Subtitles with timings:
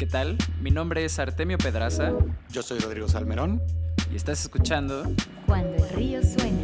[0.00, 0.38] ¿Qué tal?
[0.62, 2.14] Mi nombre es Artemio Pedraza.
[2.50, 3.62] Yo soy Rodrigo Salmerón.
[4.10, 5.02] Y estás escuchando
[5.44, 6.58] Cuando el río suena.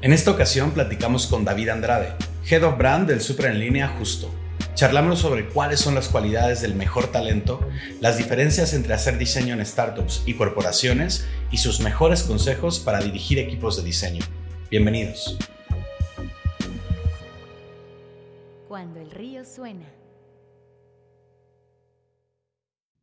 [0.00, 2.14] En esta ocasión platicamos con David Andrade,
[2.48, 4.32] Head of Brand del Super en línea Justo.
[4.74, 7.68] Charlamos sobre cuáles son las cualidades del mejor talento,
[8.00, 13.40] las diferencias entre hacer diseño en startups y corporaciones y sus mejores consejos para dirigir
[13.40, 14.24] equipos de diseño.
[14.70, 15.36] Bienvenidos.
[18.68, 20.01] Cuando el río suena.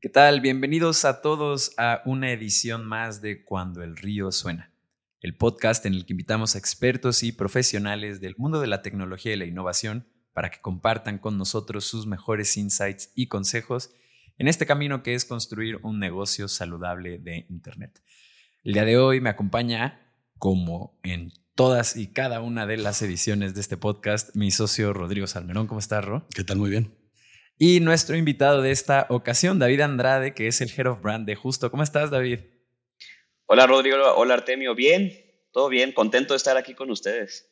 [0.02, 0.40] ¿Qué tal?
[0.40, 4.72] Bienvenidos a todos a una edición más de Cuando el río suena,
[5.20, 9.34] el podcast en el que invitamos a expertos y profesionales del mundo de la tecnología
[9.34, 13.92] y la innovación para que compartan con nosotros sus mejores insights y consejos
[14.38, 18.02] en este camino que es construir un negocio saludable de Internet.
[18.64, 20.00] El día de hoy me acompaña,
[20.38, 25.28] como en todas y cada una de las ediciones de este podcast, mi socio Rodrigo
[25.28, 25.68] Salmerón.
[25.68, 26.26] ¿Cómo estás, Ro?
[26.34, 26.58] ¿Qué tal?
[26.58, 26.99] Muy bien.
[27.62, 31.36] Y nuestro invitado de esta ocasión, David Andrade, que es el Head of Brand de
[31.36, 31.70] Justo.
[31.70, 32.40] ¿Cómo estás, David?
[33.48, 33.98] Hola, Rodrigo.
[34.16, 34.76] Hola, Artemio.
[34.76, 35.12] Bien,
[35.52, 35.92] todo bien.
[35.92, 37.52] Contento de estar aquí con ustedes.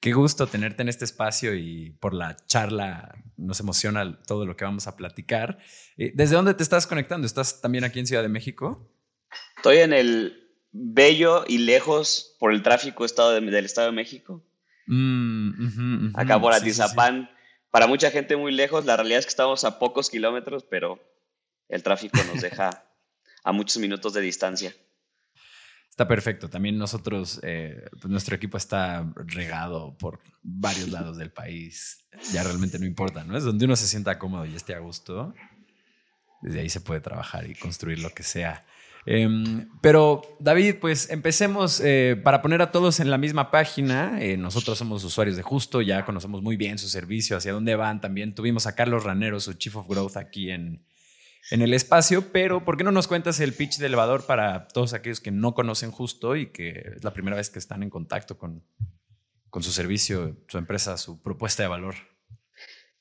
[0.00, 4.66] Qué gusto tenerte en este espacio y por la charla nos emociona todo lo que
[4.66, 5.58] vamos a platicar.
[5.96, 7.26] Eh, ¿Desde dónde te estás conectando?
[7.26, 8.92] ¿Estás también aquí en Ciudad de México?
[9.56, 14.44] Estoy en el bello y lejos por el tráfico estado del Estado de México.
[14.88, 17.30] Mm, Acá por Atizapán
[17.70, 20.98] para mucha gente muy lejos, la realidad es que estamos a pocos kilómetros, pero
[21.68, 22.84] el tráfico nos deja
[23.44, 24.74] a muchos minutos de distancia.
[25.98, 26.48] Está perfecto.
[26.48, 32.04] También nosotros, eh, pues nuestro equipo está regado por varios lados del país.
[32.32, 33.36] Ya realmente no importa, ¿no?
[33.36, 35.34] Es donde uno se sienta cómodo y esté a gusto.
[36.40, 38.64] Desde ahí se puede trabajar y construir lo que sea.
[39.06, 44.18] Em, pero David, pues empecemos eh, para poner a todos en la misma página.
[44.20, 48.00] Eh, nosotros somos usuarios de Justo, ya conocemos muy bien su servicio, hacia dónde van.
[48.00, 50.84] También tuvimos a Carlos Ranero, su Chief of Growth, aquí en,
[51.50, 52.32] en el espacio.
[52.32, 55.54] Pero, ¿por qué no nos cuentas el pitch de elevador para todos aquellos que no
[55.54, 58.62] conocen Justo y que es la primera vez que están en contacto con,
[59.48, 61.94] con su servicio, su empresa, su propuesta de valor?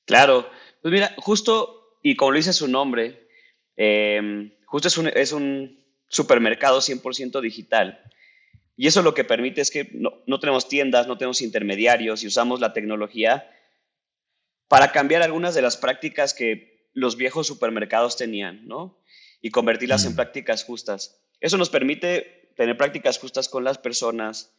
[0.06, 0.50] Claro,
[0.82, 3.28] pues mira, Justo, y como lo dice su nombre,
[3.76, 8.04] eh, Justo es un supermercado 100% digital.
[8.76, 12.28] Y eso lo que permite es que no, no, tenemos tiendas, no tenemos intermediarios y
[12.28, 13.50] usamos la tecnología
[14.68, 19.00] para cambiar algunas de las prácticas que los viejos supermercados tenían, ¿no?
[19.42, 21.22] Y convertirlas en prácticas justas.
[21.40, 24.56] Eso nos permite tener prácticas justas con las personas,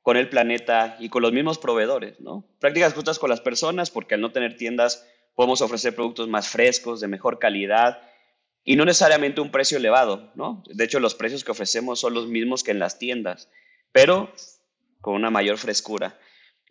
[0.00, 2.48] con el planeta y con los mismos proveedores, ¿no?
[2.58, 7.00] Prácticas justas con las personas porque al no tener tiendas podemos ofrecer productos más frescos,
[7.00, 8.02] de mejor calidad,
[8.64, 10.62] y no necesariamente un precio elevado, ¿no?
[10.66, 13.50] De hecho, los precios que ofrecemos son los mismos que en las tiendas,
[13.90, 14.32] pero
[15.00, 16.18] con una mayor frescura.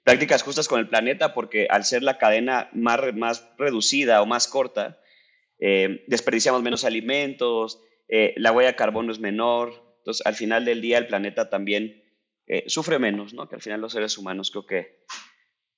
[0.03, 4.47] Prácticas justas con el planeta porque al ser la cadena más, más reducida o más
[4.47, 4.99] corta,
[5.59, 10.81] eh, desperdiciamos menos alimentos, eh, la huella de carbono es menor, entonces al final del
[10.81, 12.03] día el planeta también
[12.47, 13.47] eh, sufre menos, ¿no?
[13.47, 15.05] Que al final los seres humanos creo que,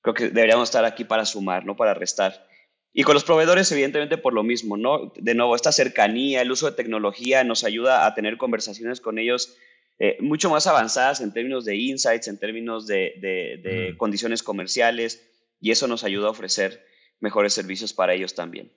[0.01, 2.47] creo que deberíamos estar aquí para sumar, no para restar.
[2.93, 5.11] Y con los proveedores, evidentemente, por lo mismo, ¿no?
[5.15, 9.55] De nuevo, esta cercanía, el uso de tecnología nos ayuda a tener conversaciones con ellos
[9.97, 13.97] eh, mucho más avanzadas en términos de insights, en términos de, de, de mm.
[13.97, 15.27] condiciones comerciales,
[15.59, 16.85] y eso nos ayuda a ofrecer
[17.19, 18.71] mejores servicios para ellos también.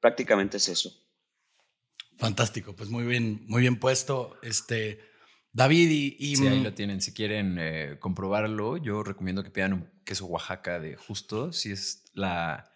[0.00, 0.90] Prácticamente es eso.
[2.18, 4.38] Fantástico, pues muy bien, muy bien puesto.
[4.42, 4.98] Este,
[5.52, 6.16] David y...
[6.18, 7.00] y sí, ahí lo tienen.
[7.00, 12.10] Si quieren eh, comprobarlo, yo recomiendo que pidan un queso Oaxaca de justo, si es
[12.14, 12.71] la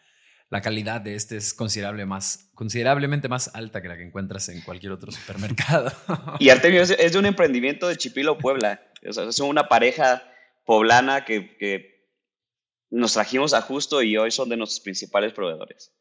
[0.49, 4.61] la calidad de este es considerable más, considerablemente más alta que la que encuentras en
[4.61, 5.93] cualquier otro supermercado.
[6.39, 8.81] y Artemio es, de un emprendimiento de Chipilo, Puebla.
[9.09, 10.23] O sea, es una pareja
[10.65, 11.97] poblana que, que,
[12.89, 15.93] nos trajimos a Justo y hoy son de nuestros principales proveedores.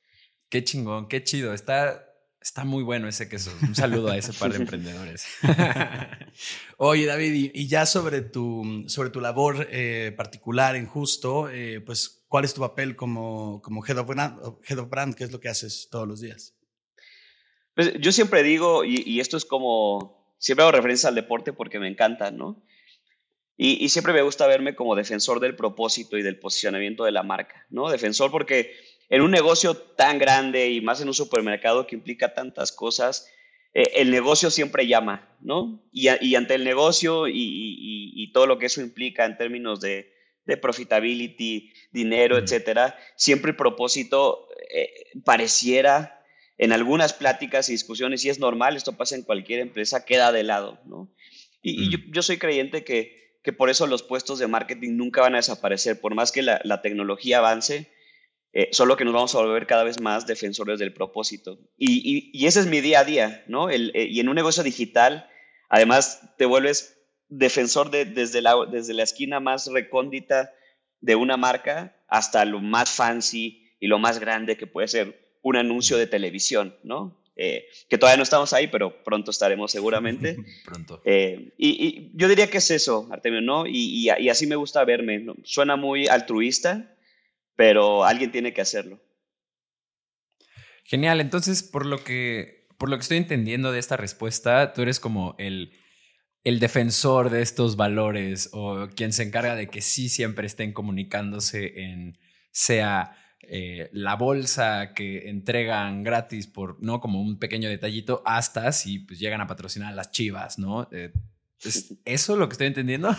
[0.50, 1.51] Qué chingón, qué chido.
[1.51, 2.06] Está,
[2.39, 3.51] está muy bueno ese queso.
[3.63, 5.25] Un saludo a ese par de emprendedores.
[6.77, 12.25] Oye, David, y, ya sobre tu, sobre tu labor eh, particular en Justo, eh, pues
[12.36, 14.38] ¿Cuál es tu papel como, como head, of brand,
[14.68, 15.16] head of brand?
[15.16, 16.54] ¿Qué es lo que haces todos los días?
[17.74, 21.80] Pues yo siempre digo, y, y, esto es como, siempre hago referencia al deporte porque
[21.80, 22.62] me encanta, ¿no?
[23.56, 27.24] Y, y, siempre me gusta verme como defensor del propósito y del posicionamiento de la
[27.24, 27.90] marca, ¿no?
[27.90, 28.74] Defensor porque
[29.08, 33.30] en un negocio tan grande y más en un supermercado que implica tantas cosas,
[33.74, 35.88] eh, el negocio siempre llama, ¿no?
[35.94, 40.14] Y, y ante el negocio y, todo lo que eso implica en términos de,
[40.45, 44.89] de profitability, dinero, etcétera, siempre el propósito eh,
[45.24, 46.24] pareciera
[46.57, 50.44] en algunas pláticas y discusiones, y es normal, esto pasa en cualquier empresa, queda de
[50.44, 51.12] lado, ¿no?
[51.62, 55.38] Y, yo, soy creyente que, que, por eso los puestos de marketing nunca van a
[55.38, 57.91] desaparecer, por más que la, tecnología avance,
[58.53, 61.57] eh, solo que nos vamos a volver cada vez más defensores del propósito.
[61.75, 63.69] Y, y, ese es mi día a día, ¿no?
[63.71, 65.27] El, eh, y en un negocio digital,
[65.69, 66.95] además, te vuelves
[67.30, 70.54] defensor de, desde, la, desde la esquina más recóndita
[71.01, 75.56] de una marca hasta lo más fancy y lo más grande que puede ser un
[75.57, 77.22] anuncio de televisión, ¿no?
[77.38, 80.38] Eh, que todavía no estamos ahí, pero pronto estaremos seguramente.
[80.66, 81.01] pronto.
[81.06, 83.68] y, y, yo diría que es eso, Artemio, ¿no?
[83.68, 85.19] Y, y así me gusta verme.
[85.19, 85.36] ¿no?
[85.44, 86.95] Suena muy altruista,
[87.56, 89.00] pero alguien tiene que hacerlo.
[90.86, 95.00] Genial, entonces por lo que, por lo que estoy entendiendo de esta respuesta, tú eres
[95.00, 95.74] como el,
[96.45, 101.81] el defensor de estos valores o quien se encarga de que sí siempre estén comunicándose
[101.81, 102.18] en,
[102.51, 107.01] sea eh, la bolsa que entregan gratis por, ¿no?
[107.01, 110.88] Como un pequeño detallito, hasta si pues llegan a patrocinar a las chivas, ¿no?
[110.94, 111.12] Eh,
[111.62, 113.13] ¿Es eso lo que estoy entendiendo?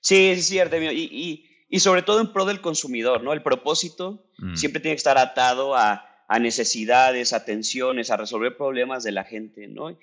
[0.00, 0.92] Sí, sí, sí, Artemio.
[0.92, 3.32] Y, y, y sobre todo en pro del consumidor, ¿no?
[3.32, 4.56] El propósito mm.
[4.56, 6.06] siempre tiene que estar atado a,
[6.40, 9.96] necesidades, a tensiones, a resolver problemas de la gente, ¿no?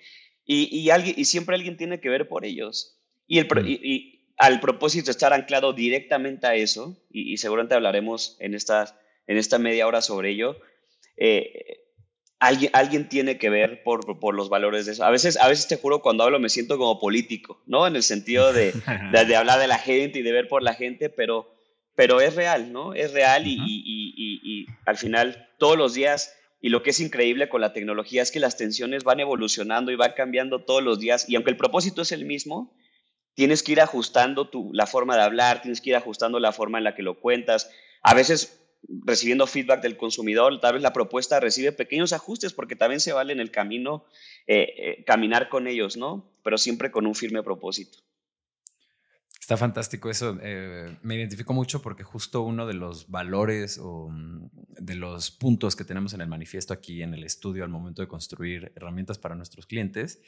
[0.50, 2.98] Y, alguien, y siempre alguien tiene que ver por ellos.
[3.28, 3.68] Y, el, mm.
[3.68, 8.98] y, al propósito estar anclado directamente a eso, y, seguramente hablaremos en esta,
[9.28, 10.58] en esta media hora sobre ello,
[11.18, 11.84] eh,
[12.40, 15.04] alguien, alguien tiene que ver por, por, los valores de eso.
[15.04, 17.86] A veces, a veces te juro, cuando hablo me siento como político, ¿no?
[17.86, 18.72] En el sentido de,
[19.28, 21.58] de hablar de la gente y de ver por la gente, pero
[21.98, 22.94] pero es real, ¿no?
[22.94, 27.74] Es real y, al final todos los días, y lo que es increíble con la
[27.74, 31.52] tecnología es que las tensiones van evolucionando y van cambiando todos los días, y aunque
[31.52, 32.76] el propósito es el mismo,
[33.34, 36.80] tienes que ir ajustando tu, la forma de hablar, tienes que ir ajustando la forma
[36.80, 37.70] en la que lo cuentas.
[38.02, 38.60] A veces
[39.06, 43.34] recibiendo feedback del consumidor, tal vez la propuesta recibe pequeños ajustes porque también se vale
[43.34, 44.06] en el camino
[44.48, 46.32] eh, eh, caminar con ellos, ¿no?
[46.44, 48.00] Pero siempre con un firme propósito.
[49.48, 50.38] Está fantástico eso.
[50.42, 55.78] Eh, me identifico mucho porque justo uno de los valores o mm, de los puntos
[55.78, 59.36] que tenemos en el manifiesto aquí en el estudio al momento de construir herramientas para
[59.36, 60.22] nuestros clientes,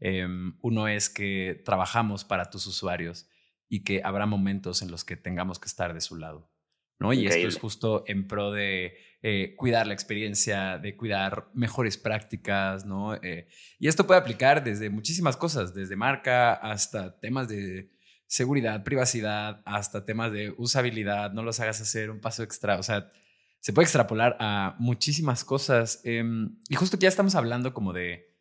[0.00, 3.30] em, uno es que trabajamos para tus usuarios
[3.70, 6.52] y que habrá momentos en los que tengamos que estar de su lado.
[6.98, 7.14] ¿no?
[7.14, 12.84] Y esto es justo en pro de eh, cuidar la experiencia, de cuidar mejores prácticas,
[12.84, 13.14] ¿no?
[13.14, 13.48] Eh,
[13.78, 17.96] y esto puede aplicar desde muchísimas cosas, desde marca hasta temas de
[18.28, 23.10] seguridad, privacidad, hasta temas de usabilidad, no los hagas hacer un paso extra, o sea,
[23.58, 26.00] se puede extrapolar a muchísimas cosas.
[26.04, 28.36] Em, y justo que ya estamos hablando como de,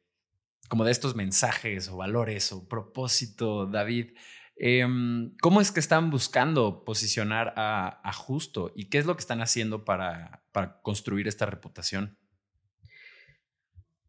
[0.70, 4.12] como de estos mensajes o valores o propósito, David.
[4.58, 9.42] Em, ¿Cómo es que están buscando posicionar a, Justo y qué es lo que están
[9.42, 12.18] haciendo para, para construir esta reputación?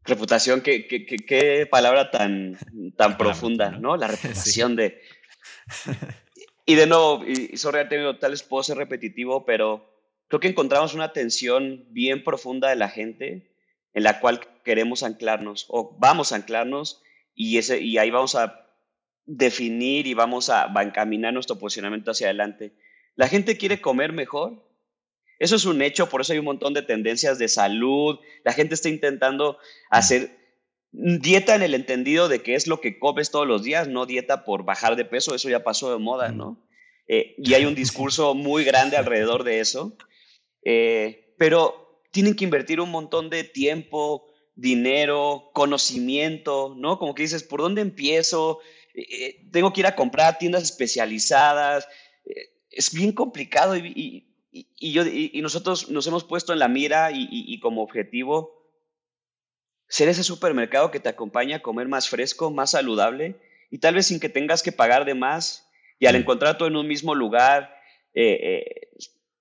[0.05, 2.59] Reputación, qué, qué, qué, palabra tan,
[2.97, 3.97] tan profunda, ¿no?
[3.97, 5.03] La reputación de,
[6.67, 7.89] y de nuevo, y sorry,
[8.21, 9.89] tal vez puedo ser repetitivo, pero
[10.29, 13.55] creo que encontramos una tensión bien profunda de la gente
[13.95, 17.03] en la cual queremos anclarnos o vamos a anclarnos
[17.35, 18.67] y, ese, y ahí vamos a
[19.25, 22.75] definir y vamos a encaminar nuestro posicionamiento hacia adelante.
[23.19, 24.65] La gente quiere comer mejor.
[25.41, 28.21] Eso es un hecho, por eso hay un montón de tendencias de salud.
[28.45, 29.59] La gente está intentando
[29.91, 30.38] hacer
[30.99, 34.45] dieta en el entendido de que es lo que comes todos los días, no dieta
[34.45, 36.61] por bajar de peso, eso ya pasó de moda, ¿no?
[37.07, 39.97] Eh, y hay un discurso muy grande alrededor de eso,
[40.65, 44.27] eh, pero tienen que invertir un montón de tiempo,
[44.57, 46.99] dinero, conocimiento, ¿no?
[46.99, 48.59] Como que dices, ¿por dónde empiezo?
[48.95, 51.87] Eh, tengo que ir a comprar tiendas especializadas,
[52.71, 54.27] es bien complicado y,
[54.81, 58.58] yo, y, nosotros nos hemos puesto en la mira y como objetivo
[59.89, 63.37] ser ese supermercado que te acompaña a comer más fresco, más saludable
[63.71, 65.67] y tal vez sin que tengas que pagar de más.
[65.99, 67.75] Y al encontrar todo en un mismo lugar,
[68.15, 68.89] eh, eh,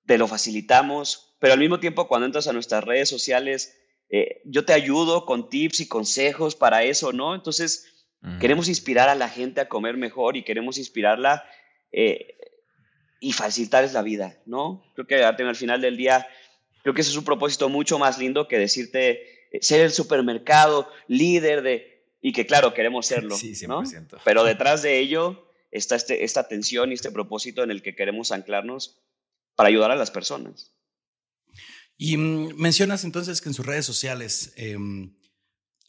[0.06, 3.78] te lo facilitamos, pero al mismo tiempo cuando entras a nuestras redes sociales,
[4.10, 7.36] eh, yo te ayudo con tips y consejos para eso, ¿no?
[7.36, 8.08] Entonces,
[8.40, 11.46] queremos inspirar a la gente a comer mejor y queremos inspirarla
[13.20, 14.84] y facilitarles la vida, ¿no?
[14.96, 16.28] Creo que al final del día,
[16.84, 21.62] creo que ese es un propósito mucho más lindo que decirte, ser el supermercado líder
[21.62, 22.06] de...
[22.22, 23.84] Y que claro, queremos serlo, sí, ¿no?
[24.26, 28.32] Pero detrás de ello está este, esta tensión y este propósito en el que queremos
[28.32, 29.00] anclarnos
[29.56, 30.74] para ayudar a las personas.
[31.98, 35.16] Y mm, mencionas entonces que en sus redes sociales, em,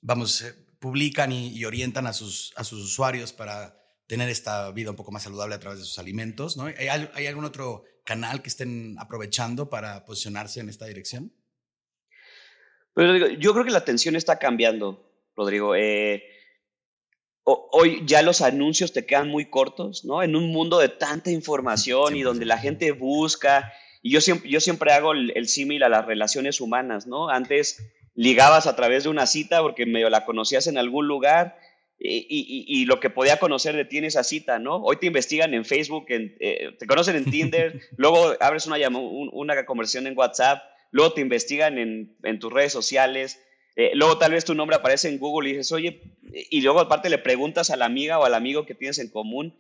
[0.01, 4.97] vamos, eh, publican y, orientan a sus, a sus usuarios para tener esta vida un
[4.97, 6.65] poco más saludable a través de sus alimentos, ¿no?
[6.65, 11.33] ¿Hay, ¿Hay, algún otro canal que estén aprovechando para posicionarse en esta dirección?
[12.95, 15.01] Pero yo creo que la atención está cambiando,
[15.37, 15.75] Rodrigo.
[15.77, 16.25] Eh,
[17.45, 20.23] hoy ya los anuncios te quedan muy cortos, ¿no?
[20.23, 24.61] En un mundo de tanta información y donde la gente busca Y yo siempre, yo
[24.61, 27.29] siempre hago el, el símil a las relaciones humanas, ¿no?
[27.29, 27.83] Antes
[28.15, 31.57] ligabas a través de una cita porque medio la conocías en algún lugar
[32.01, 34.77] y, y, y, lo que podía conocer de ti en esa cita, ¿no?
[34.77, 39.67] Hoy te investigan en Facebook, en, eh, te conocen en Tinder, luego abres una, una
[39.67, 43.41] conversación en WhatsApp, luego te investigan en, en tus redes sociales,
[43.81, 46.03] eh, luego tal vez tu nombre aparece en Google y dices, oye,
[46.51, 49.57] y luego aparte le preguntas a la amiga o al amigo que tienes en común.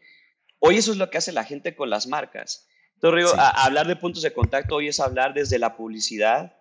[0.58, 2.68] Hoy eso es lo que hace la gente con las marcas.
[2.94, 3.37] Entonces, sí.
[3.38, 6.56] a, hablar de puntos de contacto hoy es hablar desde la publicidad,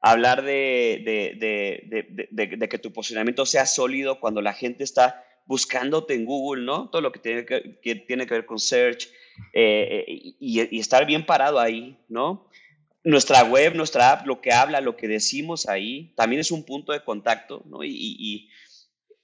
[0.00, 6.14] hablar de, de, de, de, que tu posicionamiento sea sólido cuando la gente está buscándote
[6.14, 6.88] en Google, ¿no?
[6.88, 9.10] Todo lo que tiene que, que tiene que ver con search
[9.52, 12.48] eh, y, y, estar bien parado ahí, ¿no?
[13.04, 16.92] Nuestra web, nuestra app, lo que habla, lo que decimos ahí, también es un punto
[16.92, 17.82] de contacto, ¿no?
[17.82, 18.48] Y, y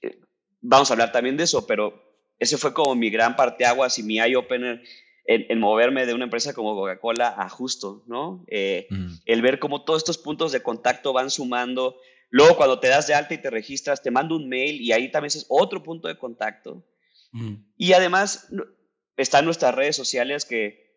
[0.01, 0.19] eh,
[0.61, 2.09] vamos a hablar también de eso, pero
[2.39, 4.81] ese fue como mi gran parteaguas y mi eye-opener
[5.25, 8.43] en, en, moverme de una empresa como Coca-Cola a justo, ¿no?
[8.47, 9.13] Eh, mm.
[9.25, 11.97] El ver cómo todos estos puntos de contacto van sumando.
[12.29, 15.11] Luego, cuando te das de alta y te registras, te mando un mail y ahí
[15.11, 16.83] también es otro punto de contacto.
[17.31, 17.55] Mm.
[17.77, 18.49] Y además,
[19.17, 20.88] están nuestras redes sociales que,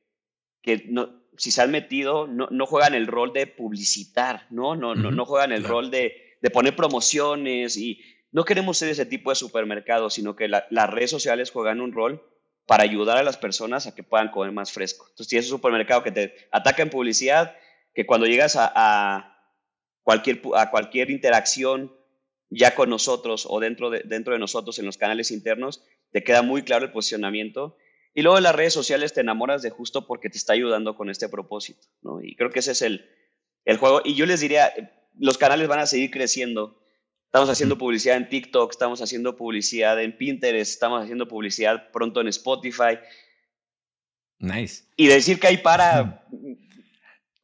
[0.62, 4.76] que no, si se han metido, no, no, juegan el rol de publicitar, ¿no?
[4.76, 5.74] No, no, no, juegan el claro.
[5.74, 8.00] rol de, de, poner promociones y
[8.30, 11.92] no queremos ser ese tipo de supermercado, sino que la, las redes sociales juegan un
[11.92, 12.22] rol
[12.66, 15.06] para ayudar a las personas a que puedan comer más fresco.
[15.08, 17.56] Entonces, si es un supermercado que te ataca en publicidad,
[17.94, 19.32] que cuando llegas a, a,
[20.02, 21.92] cualquier, a cualquier interacción
[22.50, 26.42] ya con nosotros o dentro de, dentro de nosotros en los canales internos, te queda
[26.42, 27.76] muy claro el posicionamiento.
[28.14, 31.10] Y luego en las redes sociales te enamoras de justo porque te está ayudando con
[31.10, 31.88] este propósito.
[32.02, 32.22] ¿no?
[32.22, 33.08] Y creo que ese es el,
[33.64, 34.02] el juego.
[34.04, 34.72] Y yo les diría,
[35.18, 36.82] los canales van a seguir creciendo
[37.32, 42.28] Estamos haciendo publicidad en TikTok, estamos haciendo publicidad en Pinterest, estamos haciendo publicidad pronto en
[42.28, 42.98] Spotify.
[44.38, 44.84] Nice.
[44.98, 46.26] Y decir que hay para.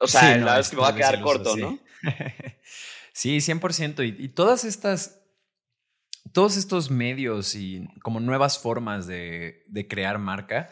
[0.01, 1.61] O sea, sí, no, la verdad es que me va a quedar corto, sí.
[1.61, 1.77] ¿no?
[3.13, 4.07] sí, 100%.
[4.07, 5.21] Y, y, todas estas.
[6.33, 10.71] Todos estos medios y como nuevas formas de, de crear marca,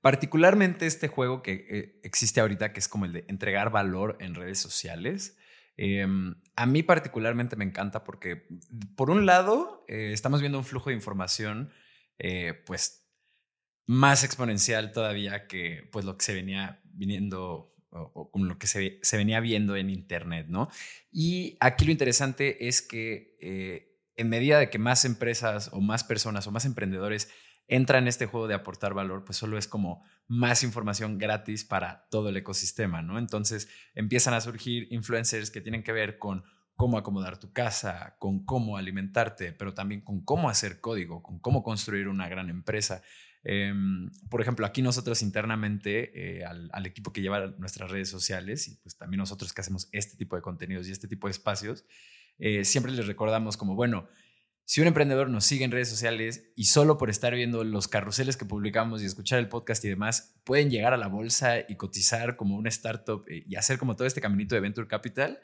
[0.00, 4.34] particularmente este juego que eh, existe ahorita, que es como el de entregar valor en
[4.34, 5.36] redes sociales,
[5.76, 6.06] eh,
[6.56, 8.46] a mí particularmente me encanta porque,
[8.96, 11.72] por un lado, eh, estamos viendo un flujo de información,
[12.66, 13.06] pues,
[13.86, 19.16] más exponencial todavía que, pues, lo que se venía viniendo o, lo que se, se,
[19.16, 20.68] venía viendo en Internet, ¿no?
[21.12, 23.87] Y aquí lo interesante es que
[24.18, 27.30] en medida de que más empresas o más personas o más emprendedores
[27.68, 32.06] entra en este juego de aportar valor, pues solo es como más información gratis para
[32.10, 33.18] todo el ecosistema, ¿no?
[33.18, 36.44] Entonces empiezan a surgir influencers que tienen que ver con
[36.74, 41.62] cómo acomodar tu casa, con cómo alimentarte, pero también con cómo hacer código, con cómo
[41.62, 43.02] construir una gran empresa.
[43.44, 43.72] Eh,
[44.30, 48.76] por ejemplo, aquí nosotros internamente, eh, al, al, equipo que lleva nuestras redes sociales y
[48.76, 51.84] pues también nosotros que hacemos este tipo de contenidos y este tipo de espacios,
[52.38, 54.08] eh, siempre les recordamos como, bueno,
[54.64, 58.36] si un emprendedor nos sigue en redes sociales y solo por estar viendo los carruseles
[58.36, 62.36] que publicamos y escuchar el podcast y demás, pueden llegar a la bolsa y cotizar
[62.36, 65.40] como una startup y hacer como todo este caminito de Venture Capital,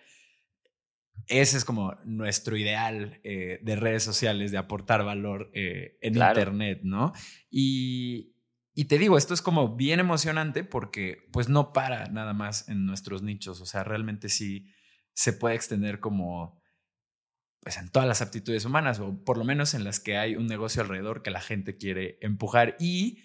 [1.27, 6.39] ese es como nuestro ideal eh, de redes sociales, de aportar valor eh, en claro.
[6.39, 7.13] Internet, ¿no?
[7.51, 8.35] Y,
[8.75, 12.85] y te digo, esto es como bien emocionante porque pues no para nada más en
[12.85, 14.69] nuestros nichos, o sea, realmente sí
[15.15, 16.61] se puede extender como
[17.65, 20.47] pues en todas las aptitudes humanas, o por lo menos en las que hay un
[20.47, 23.23] negocio alrededor que la gente quiere empujar y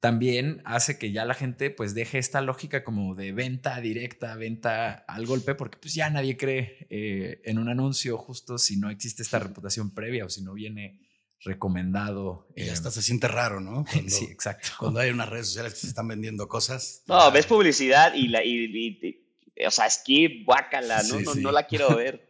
[0.00, 5.04] también hace que ya la gente pues deje esta lógica como de venta directa, venta
[5.06, 9.22] al golpe, porque pues ya nadie cree eh, en un anuncio justo si no existe
[9.22, 11.00] esta reputación previa o si no viene
[11.40, 12.48] recomendado.
[12.56, 13.84] Y hasta eh, se siente raro, ¿no?
[13.92, 14.70] Cuando, sí, exacto.
[14.78, 17.02] Cuando hay unas redes sociales que se están vendiendo cosas.
[17.06, 21.18] No, ves publicidad y la, y, y, o sea, skip, guácala, ¿no?
[21.18, 21.40] Sí, no, sí.
[21.42, 22.25] no la quiero ver.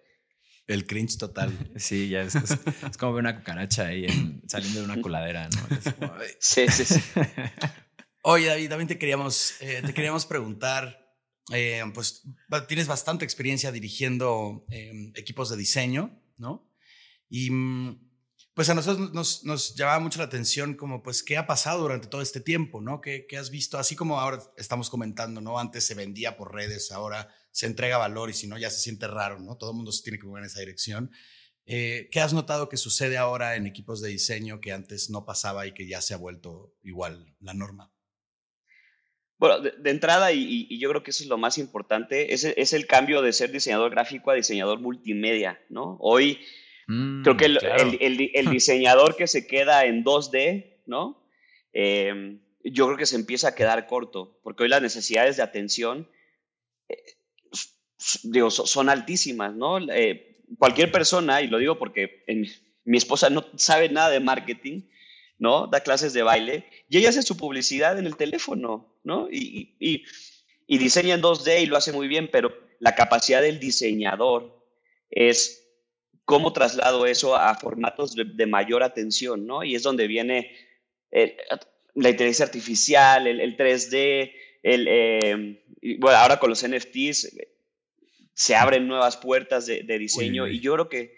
[0.66, 1.52] El cringe total.
[1.76, 2.58] Sí, ya es, es,
[2.90, 5.92] es como ver una cucaracha ahí en, saliendo de una coladera, ¿no?
[5.98, 7.00] Como, sí, sí, sí.
[8.22, 11.14] Oye, David, también te queríamos, eh, te queríamos preguntar,
[11.52, 12.24] eh, pues
[12.66, 16.68] tienes bastante experiencia dirigiendo eh, equipos de diseño, ¿no?
[17.28, 17.50] Y
[18.56, 22.08] pues a nosotros nos, nos, llamaba mucho la atención como, pues, ¿qué ha pasado durante
[22.08, 23.02] todo este tiempo, ¿no?
[23.02, 23.76] ¿Qué, ¿Qué has visto?
[23.76, 25.58] Así como ahora estamos comentando, ¿no?
[25.58, 29.08] Antes se vendía por redes, ahora se entrega valor y si no ya se siente
[29.08, 29.58] raro, ¿no?
[29.58, 31.10] Todo el mundo se tiene que mover en esa dirección.
[31.66, 35.66] Eh, ¿Qué has notado que sucede ahora en equipos de diseño que antes no pasaba
[35.66, 37.92] y que ya se ha vuelto igual la norma?
[39.36, 42.72] Bueno, de, entrada, y, y, yo creo que eso es lo más importante, es, es,
[42.72, 45.98] el cambio de ser diseñador gráfico a diseñador multimedia, ¿no?
[46.00, 46.40] Hoy
[46.86, 47.82] mm, creo que el, claro.
[47.82, 51.28] el, el, el, diseñador que se queda en 2D, ¿no?
[51.72, 56.08] Eh, yo creo que se empieza a quedar corto, porque hoy las necesidades de atención
[58.24, 59.78] digo, son altísimas, ¿no?
[59.92, 62.24] Eh, cualquier persona, y lo digo porque
[62.84, 64.82] mi esposa no sabe nada de marketing,
[65.38, 65.66] ¿no?
[65.66, 69.28] Da clases de baile y ella hace su publicidad en el teléfono, ¿no?
[69.30, 70.04] Y, y,
[70.66, 74.64] y diseña en 2D y lo hace muy bien, pero la capacidad del diseñador
[75.10, 75.65] es
[76.26, 79.62] cómo traslado eso a formatos de, mayor atención, ¿no?
[79.62, 80.50] Y es donde viene
[81.94, 87.38] la inteligencia artificial, el, 3D, el, eh, bueno, ahora con los NFTs
[88.34, 91.14] se abren nuevas puertas de, diseño y yo creo que,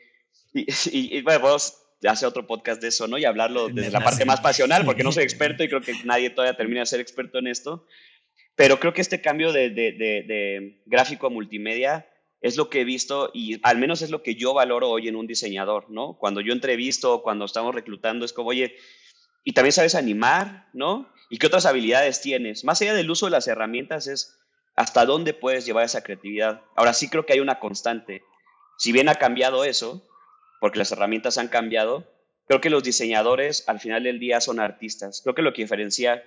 [0.53, 3.17] y, bueno, podemos hacer otro podcast de eso, ¿no?
[3.17, 6.29] Y hablarlo desde la parte más pasional, porque no soy experto y creo que nadie
[6.29, 7.87] todavía termina de ser experto en esto,
[8.57, 12.07] pero creo que este cambio de, de gráfico a multimedia
[12.41, 15.17] es lo que he visto y al menos es lo que yo valoro hoy en
[15.17, 16.17] un diseñador, ¿no?
[16.19, 18.77] Cuando yo entrevisto, cuando estamos reclutando, es como, oye,
[19.45, 21.13] y también sabes animar, ¿no?
[21.31, 22.65] ¿Y qué otras habilidades tienes?
[22.65, 24.39] Más allá del uso de las herramientas es
[24.77, 26.63] hasta dónde puedes llevar esa creatividad.
[26.77, 28.23] Ahora sí creo que hay una constante.
[28.79, 30.07] Si bien ha cambiado eso,
[30.61, 32.07] porque las herramientas han cambiado,
[32.47, 35.21] creo que los diseñadores al final del día son artistas.
[35.23, 36.23] Creo que lo que diferencia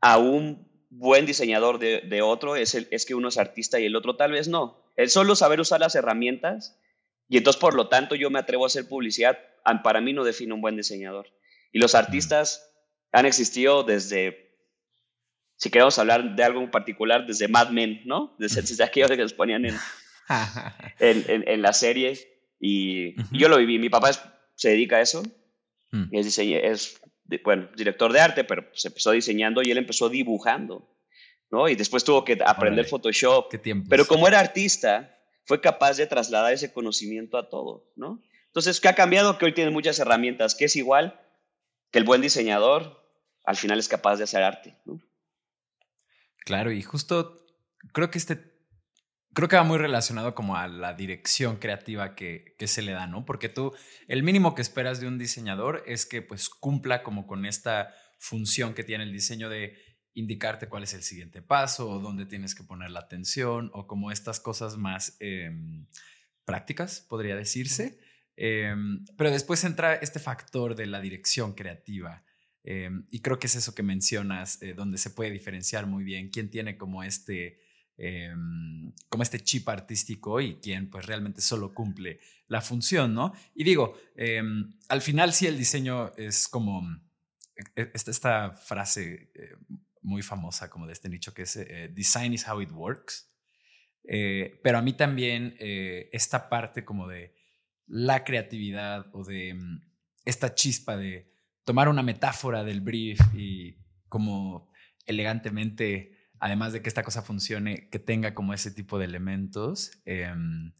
[0.00, 3.96] a un buen diseñador de, otro es, el, es que uno es artista y el
[3.96, 4.81] otro tal vez no.
[4.96, 6.78] El solo saber usar las herramientas
[7.28, 9.38] y entonces por lo tanto yo me atrevo a hacer publicidad,
[9.82, 11.28] para mí no define un buen diseñador.
[11.72, 12.70] Y los artistas
[13.10, 14.54] han existido desde,
[15.56, 18.36] si queremos hablar de algo en particular, desde Mad Men, ¿no?
[18.38, 19.64] Desde, aquellos que los ponían
[20.98, 22.18] en, en, la serie.
[22.60, 23.78] Y, yo lo viví.
[23.78, 24.10] Mi papá
[24.54, 25.22] se dedica a eso.
[25.90, 26.14] Mm.
[26.14, 27.00] Es, es
[27.42, 30.91] bueno, director de arte, pero se empezó diseñando y él empezó dibujando.
[31.52, 31.68] ¿No?
[31.68, 33.54] Y después tuvo que aprender Photoshop.
[33.88, 38.20] Pero como era artista, fue capaz de trasladar ese conocimiento a todo, ¿no?
[38.46, 39.38] Entonces, ¿qué ha cambiado?
[39.38, 41.20] Que hoy tiene muchas herramientas, que es igual,
[41.90, 43.00] que el buen diseñador
[43.44, 44.76] al final es capaz de hacer arte.
[44.84, 45.00] ¿no?
[46.44, 47.44] Claro, y justo
[47.92, 48.38] creo que este,
[49.34, 53.06] creo que va muy relacionado como a la dirección creativa que, que, se le da,
[53.06, 53.24] ¿no?
[53.24, 53.74] Porque tú,
[54.06, 58.74] el mínimo que esperas de un diseñador es que pues cumpla como con esta función
[58.74, 62.64] que tiene el diseño de indicarte cuál es el siguiente paso o dónde tienes que
[62.64, 65.86] poner la atención o como estas cosas más em,
[66.44, 67.98] prácticas, podría decirse.
[68.36, 72.24] Em, pero después entra este factor de la dirección creativa.
[72.64, 76.30] Em, y creo que es eso que mencionas, eh, donde se puede diferenciar muy bien
[76.30, 77.60] quién tiene como este,
[79.08, 83.32] como este chip artístico y quién pues realmente solo cumple la función, ¿no?
[83.54, 83.96] Y digo,
[84.88, 86.82] al final sí el diseño es como
[87.76, 89.56] e, esta, esta frase eh,
[90.02, 93.30] muy famosa como de este nicho que es eh, Design is how it works.
[94.62, 97.34] pero a mí también esta parte como de
[97.86, 99.82] la creatividad o de mm,
[100.24, 101.30] esta chispa de
[101.64, 103.76] tomar una metáfora del brief y
[104.08, 104.70] como
[105.06, 110.00] elegantemente, además de que esta cosa funcione, que tenga como ese tipo de elementos.
[110.04, 110.72] Em,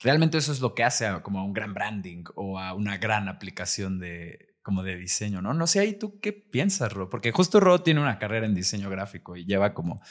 [0.00, 3.28] realmente eso es lo que hace como a un gran branding o a una gran
[3.28, 5.54] aplicación de como de diseño, ¿no?
[5.54, 8.90] No sé, ahí tú qué piensas, Ro, porque justo Ro tiene una carrera en diseño
[8.90, 10.02] gráfico y lleva como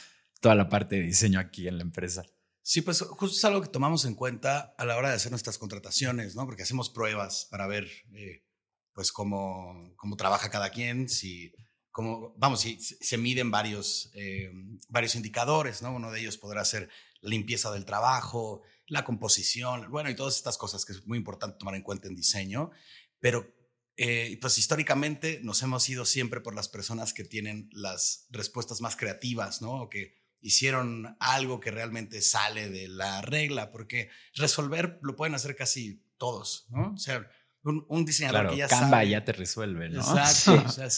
[0.41, 2.25] toda la parte de diseño aquí en la empresa.
[2.63, 5.59] Sí, pues justo es algo que tomamos en cuenta a la hora de hacer nuestras
[5.59, 6.47] contrataciones, ¿no?
[6.47, 8.45] Porque hacemos pruebas para ver, eh,
[8.93, 11.53] pues, cómo, cómo trabaja cada quien, si,
[11.91, 14.49] cómo, vamos, si se miden varios, eh,
[14.89, 15.93] varios indicadores, ¿no?
[15.93, 16.89] Uno de ellos podrá ser
[17.21, 21.75] limpieza del trabajo, la composición, bueno, y todas estas cosas que es muy importante tomar
[21.75, 22.71] en cuenta en diseño,
[23.19, 23.55] pero
[23.99, 28.95] eh, pues históricamente nos hemos ido siempre por las personas que tienen las respuestas más
[28.95, 29.81] creativas, ¿no?
[29.81, 35.55] O que hicieron algo que realmente sale de la regla, porque resolver lo pueden hacer
[35.55, 36.93] casi todos, ¿no?
[36.93, 37.27] O sea,
[37.63, 39.99] un, diseñador que ya Canva ya te resuelve, ¿no?
[39.99, 40.63] Exacto.
[40.63, 40.89] o sea,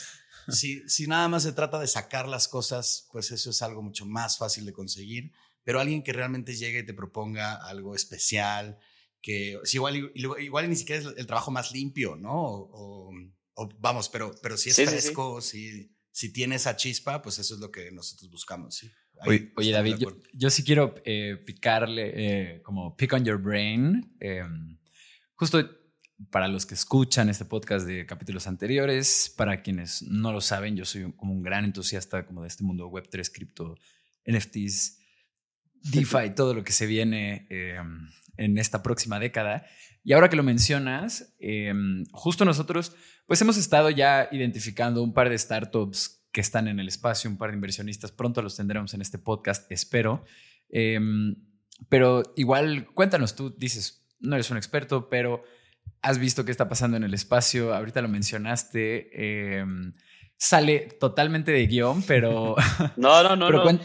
[0.49, 4.05] si, si nada más se trata de sacar las cosas, pues eso es algo mucho
[4.05, 5.31] más fácil de conseguir,
[5.63, 8.77] pero alguien que realmente llegue y te proponga algo especial,
[9.21, 12.35] que igual, igual ni siquiera es el trabajo más limpio, ¿no?
[12.35, 13.11] O,
[13.79, 17.71] vamos, pero, pero si es fresco, Si, si tiene esa chispa, pues eso es lo
[17.71, 18.89] que nosotros buscamos, ¿sí?
[19.25, 19.97] Oye, David,
[20.33, 24.15] yo, sí quiero eh, picarle, eh, como pick on your brain.
[24.19, 24.77] Em,
[25.35, 25.69] justo
[26.31, 30.85] para los que escuchan este podcast de capítulos anteriores, para quienes no lo saben, yo
[30.85, 33.75] soy como un gran entusiasta como de este mundo web 3, cripto,
[34.25, 34.98] NFTs,
[35.83, 39.65] DeFi, todo lo que se viene em, en esta próxima década.
[40.03, 42.95] Y ahora que lo mencionas, em, justo nosotros,
[43.27, 47.37] pues hemos estado ya identificando un par de startups que están en el espacio, un
[47.37, 48.11] par de inversionistas.
[48.11, 50.23] Pronto los tendremos en este podcast, espero.
[50.69, 51.35] Em,
[51.89, 55.43] pero igual, cuéntanos, tú dices, no eres un experto, pero
[56.01, 59.11] has visto qué está pasando en el espacio, ahorita lo mencionaste,
[60.39, 62.55] sale totalmente de guion, pero...
[62.97, 63.49] No, no, no.
[63.73, 63.79] no.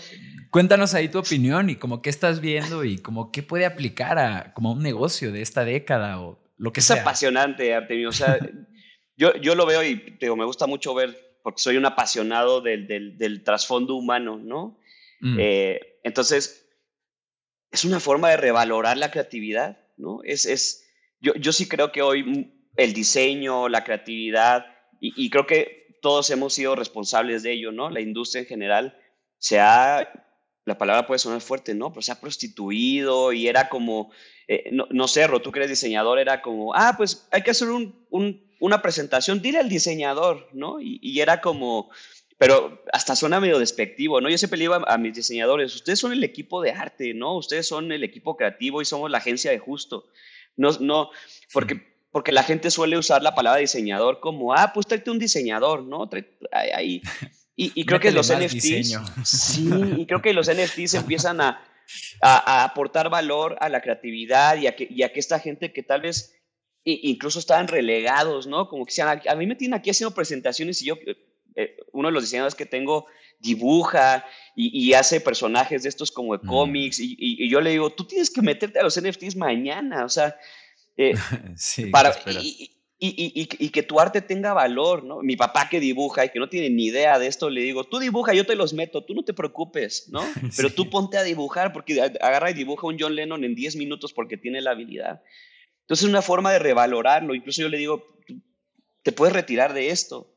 [0.54, 4.54] Cuéntanos ahí tu opinión y como qué estás viendo y como qué puede aplicar a
[4.54, 6.94] como un negocio de esta década o lo que es sea.
[6.94, 8.10] Es apasionante, Artemio.
[8.10, 8.38] O sea,
[9.16, 12.86] yo, yo lo veo y digo, me gusta mucho ver, porque soy un apasionado del,
[12.86, 14.78] del, del trasfondo humano, ¿no?
[15.22, 15.38] Mm.
[15.40, 16.70] Eh, entonces,
[17.72, 20.20] es una forma de revalorar la creatividad, ¿no?
[20.22, 20.88] Es, es,
[21.18, 24.66] yo, yo sí creo que hoy el diseño, la creatividad,
[25.00, 27.90] y, y creo que todos hemos sido responsables de ello, ¿no?
[27.90, 28.96] La industria en general
[29.38, 30.08] se ha,
[30.64, 31.90] la palabra puede sonar fuerte, ¿no?
[31.92, 34.10] Pero se ha prostituido y era como,
[34.48, 37.50] eh, no, no, sé, Ro, tú que eres diseñador, era como, ah, pues hay que
[37.50, 40.80] hacer un, un, una presentación, dile al diseñador, ¿no?
[40.80, 41.90] Y, y, era como,
[42.38, 44.30] pero hasta suena medio despectivo, ¿no?
[44.30, 47.36] Yo siempre le digo a, a, mis diseñadores, ustedes son el equipo de arte, ¿no?
[47.36, 50.06] Ustedes son el equipo creativo y somos la agencia de justo.
[50.56, 51.10] No, no,
[51.52, 55.82] porque porque la gente suele usar la palabra diseñador como, ah, pues tráete un diseñador,
[55.82, 56.08] ¿no?
[56.52, 57.02] ahí.
[57.56, 61.62] Y, y creo que los NFTs, sí, y creo que los NFTs empiezan a,
[62.20, 65.72] a, a, aportar valor a la creatividad y a que, y a que esta gente
[65.72, 66.34] que tal vez
[66.84, 68.68] incluso estaban relegados, ¿no?
[68.68, 70.96] Como que sean, a mí me tienen aquí haciendo presentaciones y yo,
[71.56, 73.06] eh, uno de los diseñadores que tengo
[73.38, 77.90] dibuja y, y hace personajes de estos como de cómics y, y, yo le digo,
[77.90, 80.36] tú tienes que meterte a los NFTs mañana, o sea,
[80.96, 81.14] eh,
[81.56, 82.70] sí, para, y,
[83.08, 85.20] y, y, que tu arte tenga valor, ¿no?
[85.20, 87.98] Mi papá que dibuja y que no tiene ni idea de esto, le digo, tú
[87.98, 90.22] dibuja, yo te los meto, tú no te preocupes, ¿no?
[90.56, 94.12] Pero tú ponte a dibujar, porque agarra y dibuja un John Lennon en 10 minutos
[94.12, 95.22] porque tiene la habilidad.
[95.82, 97.34] Entonces es una forma de revalorarlo.
[97.34, 98.16] Incluso yo le digo,
[99.02, 100.30] te puedes retirar de esto.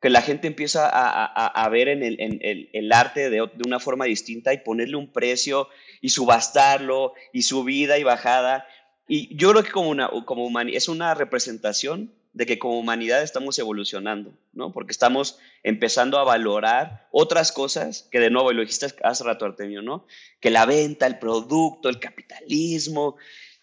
[0.00, 3.36] Que la gente empieza a, a, a ver en, el, en el, el, arte de,
[3.36, 5.68] de una forma distinta y ponerle un precio
[6.02, 8.66] y subastarlo y subida y bajada
[9.06, 13.58] y yo creo que como, una, como es una representación de que como humanidad estamos
[13.58, 14.72] evolucionando, ¿no?
[14.72, 19.44] Porque estamos empezando a valorar otras cosas que de nuevo, y lo dijiste hace rato,
[19.44, 20.06] Artemio, ¿no?
[20.40, 23.16] Que la venta, el producto, el capitalismo.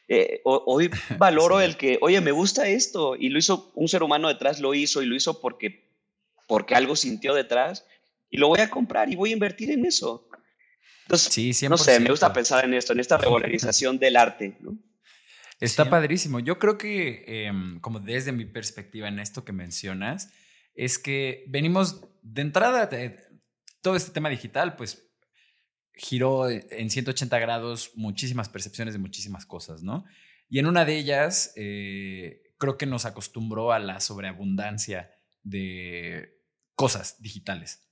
[0.08, 4.30] Eh, hoy valoro el que, oye, me gusta esto, y lo hizo un ser humano
[4.30, 5.89] detrás, lo hizo, y lo hizo porque,
[6.47, 7.86] porque algo sintió detrás,
[8.30, 10.30] y lo voy a comprar y voy a invertir en eso.
[11.04, 14.77] Entonces, sí, no sé, me gusta pensar en esto, en esta revalorización del arte, ¿no?
[15.62, 16.39] Está padrísimo.
[16.39, 20.34] Yo creo que, em, como desde mi perspectiva en esto que mencionas,
[20.74, 23.17] es que venimos de entrada, de,
[23.82, 25.08] todo este tema digital, pues
[25.93, 30.04] giró en 180 grados muchísimas percepciones de muchísimas cosas, ¿no?
[30.50, 35.12] Y en una de ellas, eh, creo que nos acostumbró a la sobreabundancia
[35.43, 36.39] de
[36.76, 37.88] cosas digitales,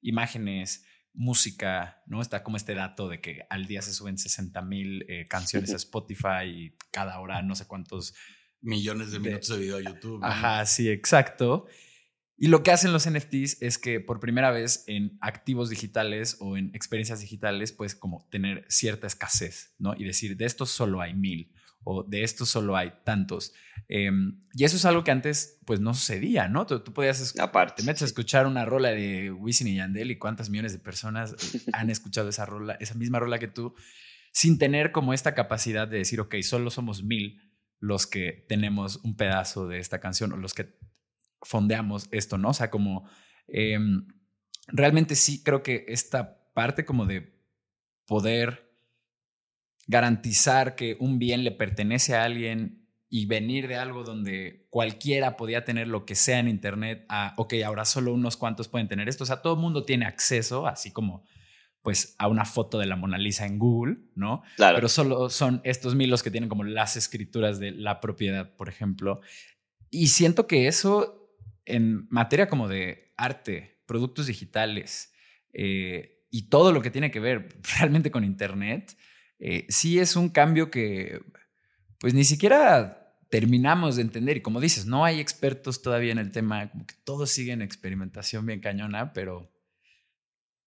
[0.00, 2.20] imágenes, música, ¿no?
[2.20, 5.76] Está como este dato de que al día se suben 60 mil eh, canciones a
[5.76, 8.14] Spotify y cada hora no sé cuántos
[8.60, 10.20] millones de minutos de, video a YouTube.
[10.22, 11.66] Ajá, sí, exacto.
[12.36, 16.56] Y lo que hacen los NFTs es que por primera vez en activos digitales o
[16.56, 19.94] en experiencias digitales, pues como tener cierta escasez, ¿no?
[19.94, 21.52] Y decir, de estos solo hay mil
[21.84, 23.52] o de estos solo hay tantos.
[23.88, 26.66] Em, y eso es algo que antes pues no sucedía, ¿no?
[26.66, 30.18] Tú, tú podías, Aparte, te metes a escuchar una rola de Wisin y Yandel y
[30.18, 31.34] cuántas millones de personas
[31.72, 33.74] han escuchado esa rola, esa misma rola que tú,
[34.32, 37.40] sin tener como esta capacidad de decir, ok, solo somos mil
[37.80, 40.78] los que tenemos un pedazo de esta canción o los que
[41.42, 42.50] fondeamos esto, ¿no?
[42.50, 43.08] O sea, como
[43.48, 44.06] em,
[44.68, 47.40] realmente sí creo que esta parte como de
[48.06, 48.69] poder
[49.90, 55.64] garantizar que un bien le pertenece a alguien y venir de algo donde cualquiera podía
[55.64, 59.24] tener lo que sea en Internet a, ok, ahora solo unos cuantos pueden tener esto.
[59.24, 61.24] O sea, todo el mundo tiene acceso, así como
[61.82, 64.42] pues a una foto de la Mona Lisa en Google, ¿no?
[64.56, 64.76] Claro.
[64.76, 68.68] Pero solo son estos mil los que tienen como las escrituras de la propiedad, por
[68.68, 69.22] ejemplo.
[69.90, 75.12] Y siento que eso en materia como de arte, productos digitales
[75.52, 77.48] eh, y todo lo que tiene que ver
[77.78, 78.96] realmente con Internet,
[79.40, 81.20] eh, sí es un cambio que
[81.98, 83.00] pues ni siquiera
[83.30, 84.38] terminamos de entender.
[84.38, 88.44] Y como dices, no hay expertos todavía en el tema, como que todos siguen experimentación
[88.44, 89.50] bien cañona, pero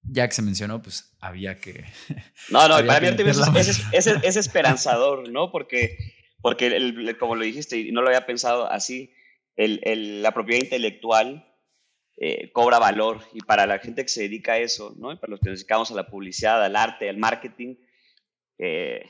[0.01, 1.85] ya que se mencionó, pues había que...
[2.49, 3.07] No, no, para mí
[3.55, 5.51] es, es, es, esperanzador, ¿no?
[5.51, 5.97] Porque,
[6.41, 9.13] porque el, como lo dijiste, y no lo había pensado así,
[9.55, 11.47] el, el, la propiedad intelectual
[12.17, 15.11] eh, cobra valor y para la gente que se dedica a eso, ¿no?
[15.11, 17.75] Y para los que nos dedicamos a la publicidad, al arte, al marketing,
[18.57, 19.09] eh,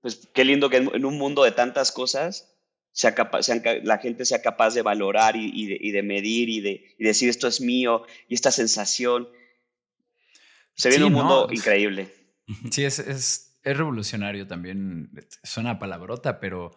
[0.00, 2.54] pues qué lindo que en, un mundo de tantas cosas
[2.92, 3.48] sea capaz,
[3.82, 7.04] la gente sea capaz de valorar y, y, de, y de, medir y de y
[7.04, 9.28] decir esto es mío y esta sensación.
[10.74, 11.52] Se viene sí, un mundo no.
[11.52, 12.12] increíble.
[12.70, 15.10] Sí, es, es, es, revolucionario también.
[15.42, 16.76] Suena palabrota, pero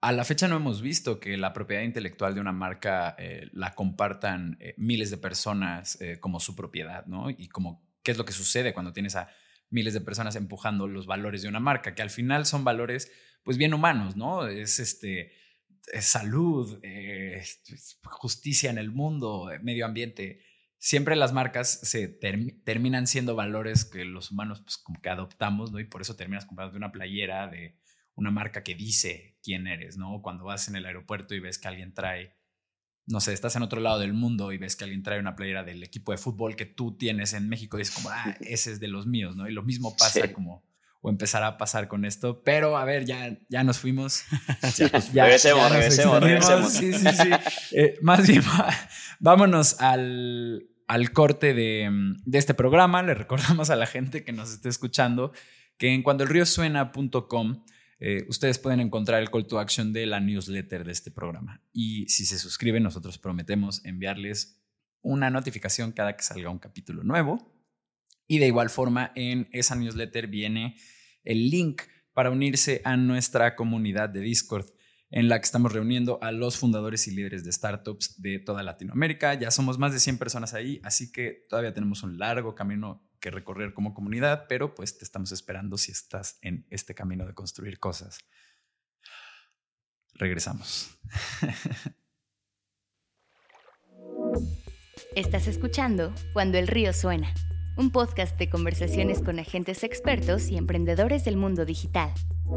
[0.00, 3.74] a la fecha no hemos visto que la propiedad intelectual de una marca eh, la
[3.74, 7.30] compartan eh, miles de personas eh, como su propiedad, ¿no?
[7.30, 9.28] Y como qué es lo que sucede cuando tienes a
[9.70, 13.10] miles de personas empujando los valores de una marca, que al final son valores
[13.42, 14.46] pues bien humanos, ¿no?
[14.46, 15.32] Es este
[16.00, 17.44] salud, eh,
[18.02, 20.42] justicia en el mundo, medio ambiente.
[20.78, 25.80] Siempre las marcas se terminan siendo valores que los humanos pues como que adoptamos, ¿no?
[25.80, 27.78] Y por eso terminas comprando una playera de
[28.14, 30.20] una marca que dice quién eres, ¿no?
[30.22, 32.34] Cuando vas en el aeropuerto y ves que alguien trae,
[33.06, 35.62] no sé, estás en otro lado del mundo y ves que alguien trae una playera
[35.62, 38.80] del equipo de fútbol que tú tienes en México y es como, ah, ese es
[38.80, 39.48] de los míos, ¿no?
[39.48, 40.64] Y lo mismo pasa como,
[41.00, 44.24] o empezará a pasar con esto, pero a ver, ya, ya nos fuimos.
[45.12, 46.72] ya, regresemos, regresemos, regresemos.
[46.72, 47.30] Sí, sí, sí.
[47.72, 48.42] Eh, más bien,
[49.20, 51.90] vámonos al, al corte de,
[52.24, 53.02] de, este programa.
[53.02, 55.32] Le recordamos a la gente que nos esté escuchando
[55.76, 57.64] que en cuandoelriosuena.com
[57.98, 61.62] eh, ustedes pueden encontrar el call to action de la newsletter de este programa.
[61.72, 64.62] Y si se suscriben, nosotros prometemos enviarles
[65.00, 67.52] una notificación cada que salga un capítulo nuevo.
[68.26, 70.76] Y de igual forma, en esa newsletter viene
[71.24, 71.82] el link
[72.12, 74.66] para unirse a nuestra comunidad de Discord
[75.10, 79.34] en la que estamos reuniendo a los fundadores y líderes de startups de toda Latinoamérica.
[79.34, 83.30] Ya somos más de 100 personas ahí, así que todavía tenemos un largo camino que
[83.30, 87.78] recorrer como comunidad, pero pues te estamos esperando si estás en este camino de construir
[87.78, 88.18] cosas.
[90.14, 90.98] Regresamos.
[95.14, 97.32] Estás escuchando Cuando el río suena,
[97.76, 102.10] un podcast de conversaciones con agentes expertos y emprendedores del mundo digital.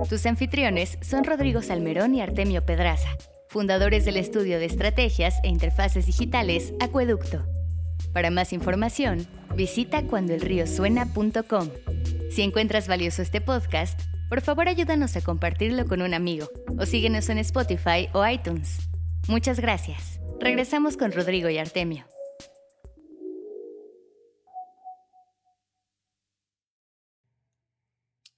[0.10, 3.10] Tus anfitriones son Rodrigo Salmerón y Artemio Pedraza,
[3.50, 7.46] fundadores del estudio de estrategias e interfaces digitales Acueducto.
[8.14, 11.70] Para más información, visita cuandoelriosuena.com.
[12.32, 17.30] Si encuentras valioso este podcast, por favor ayúdanos a compartirlo con un amigo o síguenos
[17.30, 18.78] en Spotify o iTunes.
[19.28, 20.20] Muchas gracias.
[20.40, 22.06] Regresamos con Rodrigo y Artemio.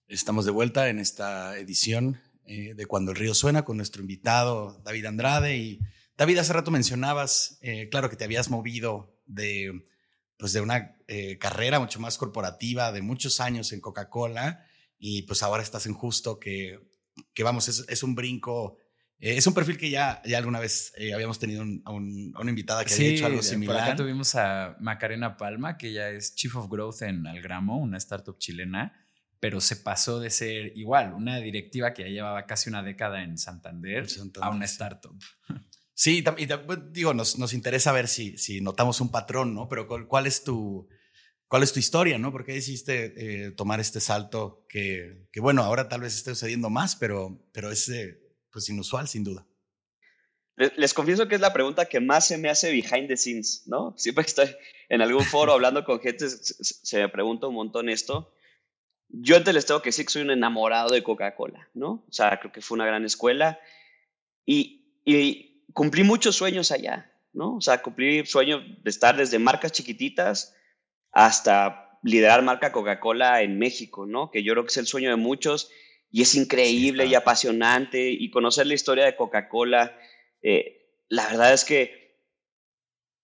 [0.08, 4.82] Estamos de vuelta en esta edición eh, de Cuando el río suena con nuestro invitado
[4.84, 5.56] David Andrade.
[5.56, 5.80] Y
[6.18, 9.84] David, hace rato mencionabas, eh, claro que te habías movido de,
[10.38, 14.66] pues de una eh, carrera mucho más corporativa de muchos años en Coca-Cola
[14.98, 16.80] y pues ahora estás en Justo que,
[17.34, 18.78] que vamos, es, un brinco.
[19.20, 22.86] Eh, es un perfil que ya, ya alguna vez eh, habíamos tenido a, una invitada
[22.86, 23.76] que había hecho algo similar.
[23.76, 27.98] Por acá tuvimos a Macarena Palma, que ya es Chief of Growth en Algramo, una
[27.98, 28.94] startup chilena,
[29.40, 33.38] pero se pasó de ser igual, una directiva que ya llevaba casi una década en
[33.38, 34.48] Santander, Santander.
[34.48, 35.20] a una startup.
[35.20, 35.54] Sí,
[36.06, 36.24] y
[36.92, 39.70] digo, nos, nos, interesa ver si, si notamos un patrón, ¿no?
[39.70, 40.88] Pero ¿cuál, es tu,
[41.48, 42.32] cuál es tu historia, ¿no?
[42.32, 43.14] ¿Por qué decidiste
[43.46, 47.72] eh, tomar este salto que, que, bueno, ahora tal vez esté sucediendo más, pero, pero
[47.72, 49.46] es eh, pues inusual, sin duda?
[50.56, 53.94] Les, confieso que es la pregunta que más se me hace behind the scenes, ¿no?
[53.98, 54.56] Siempre que estoy
[54.90, 58.34] en algún foro hablando con gente, se, me pregunta un montón esto.
[59.08, 62.06] Yo antes les tengo que decir que soy un enamorado de Coca-Cola, ¿no?
[62.08, 63.60] O sea, creo que fue una gran escuela.
[64.46, 67.56] Y, y cumplí muchos sueños allá, ¿no?
[67.56, 70.56] O sea, cumplí sueños de estar desde marcas chiquititas
[71.12, 74.32] hasta liderar marca Coca-Cola en México, ¿no?
[74.32, 75.70] Que yo creo que es el sueño de muchos
[76.10, 79.98] y es increíble y apasionante y conocer la historia de Coca-Cola.
[80.42, 82.20] Eh, la verdad es que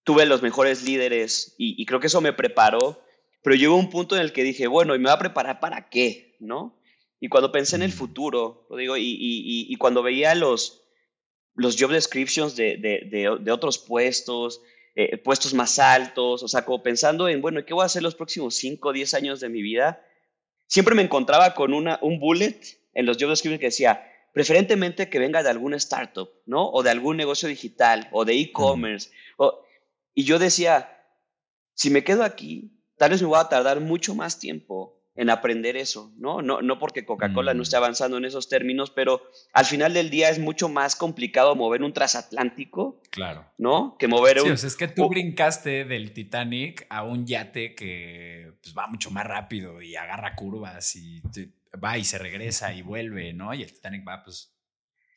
[0.03, 3.03] tuve los mejores líderes y, creo que eso me preparó,
[3.43, 5.89] pero llegó un punto en el que dije, bueno, ¿y me va a preparar para
[5.89, 6.37] qué?
[6.39, 6.79] ¿No?
[7.19, 10.86] Y cuando pensé en el futuro, lo digo, y, y cuando veía los,
[11.57, 14.61] los job descriptions de, de, otros puestos,
[14.95, 18.15] eh, puestos más altos, o sea, como pensando en, bueno, ¿qué voy a hacer los
[18.15, 20.05] próximos 5 o 10 años de mi vida?
[20.67, 22.59] Siempre me encontraba con una, un bullet
[22.93, 26.69] en los job descriptions que decía, preferentemente que venga de alguna startup, ¿no?
[26.69, 29.09] O de algún negocio digital, o de e-commerce.
[30.13, 31.03] Y yo decía,
[31.73, 35.75] si me quedo aquí, tal vez me voy a tardar mucho más tiempo en aprender
[35.75, 36.43] eso, ¿no?
[36.43, 37.63] No, no porque Coca-Cola no mm.
[37.63, 41.81] esté avanzando en esos términos, pero al final del día es mucho más complicado mover
[41.81, 43.01] un transatlántico.
[43.09, 43.43] Claro.
[43.57, 43.97] ¿No?
[43.97, 44.55] Que mover un.
[44.55, 49.25] Sí, es que tú brincaste del Titanic a un yate que pues, va mucho más
[49.25, 51.23] rápido y agarra curvas y
[51.83, 53.55] va y se regresa y vuelve, ¿no?
[53.55, 54.55] Y el Titanic va pues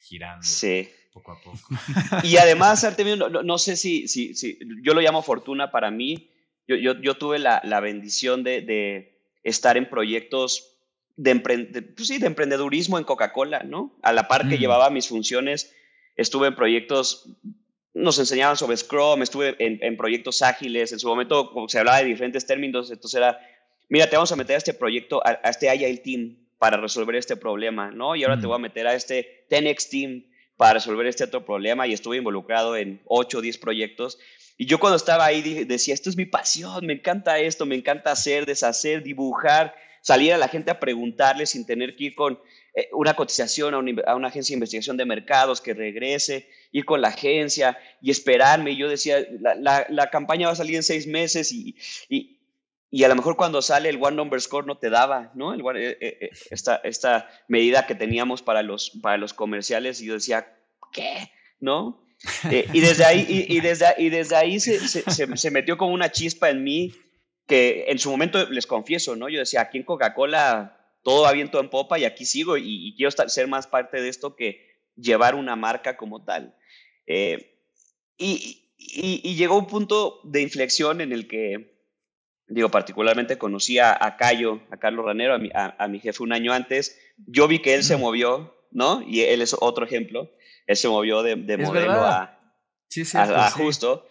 [0.00, 0.42] girando.
[0.42, 0.88] Sí.
[1.12, 1.58] Poco a poco.
[2.24, 6.30] Y además, Artemio, no, no, sé si, si, si, yo lo llamo fortuna para mí.
[6.66, 10.80] Yo, yo, yo tuve la, la bendición de, de estar en proyectos
[11.16, 11.34] de,
[11.94, 13.96] pues sí, de emprendedurismo en Coca-Cola, ¿no?
[14.02, 14.60] A la par que mm.
[14.60, 15.74] llevaba mis funciones,
[16.16, 17.28] estuve en proyectos,
[17.92, 22.46] nos enseñaban sobre Scrum, estuve en, proyectos ágiles, en su momento se hablaba de diferentes
[22.46, 23.38] términos, entonces era,
[23.88, 27.36] mira, te vamos a meter a este proyecto, a, este Agile Team para resolver este
[27.36, 28.16] problema, ¿no?
[28.16, 28.48] Y ahora te mm.
[28.48, 30.24] voy a meter a este 10X Team
[30.56, 34.18] para resolver este otro problema y estuve involucrado en 8 o 10 proyectos
[34.60, 38.12] y yo cuando estaba ahí decía, esto es mi pasión, me encanta esto, me encanta
[38.12, 42.38] hacer, deshacer, dibujar, salir a la gente a preguntarle sin tener que ir con
[42.74, 47.08] eh, una cotización a una, agencia de investigación de mercados que regrese, ir con la
[47.08, 48.72] agencia y esperarme.
[48.72, 51.74] Y yo decía, la, campaña va a salir en seis meses y,
[52.10, 55.54] y, a lo mejor cuando sale el One Number Score no te daba, ¿no?
[55.54, 60.12] El, eh, eh, esta, esta medida que teníamos para los, para los comerciales y yo
[60.12, 60.54] decía,
[60.92, 61.32] ¿qué?
[61.60, 62.09] ¿No?
[62.72, 66.50] Y desde ahí, y, desde, y desde ahí se, se, se, metió como una chispa
[66.50, 66.92] en mí
[67.46, 69.28] que en su momento les confieso, ¿no?
[69.28, 72.94] Yo decía, aquí en Coca-Cola todo va bien, todo en popa y aquí sigo y,
[72.96, 76.54] quiero ser más parte de esto que llevar una marca como tal.
[77.06, 77.56] Eh,
[78.16, 78.66] y,
[79.36, 81.76] llegó un punto de inflexión en el que,
[82.48, 86.98] digo, particularmente conocí a, Cayo, a Carlos Ranero, a mi, jefe un año antes.
[87.26, 89.02] Yo vi que él se movió, ¿no?
[89.06, 90.30] Y él es otro ejemplo.
[90.70, 92.38] Él se movió de, modelo a,
[92.86, 94.06] sí, a, justo.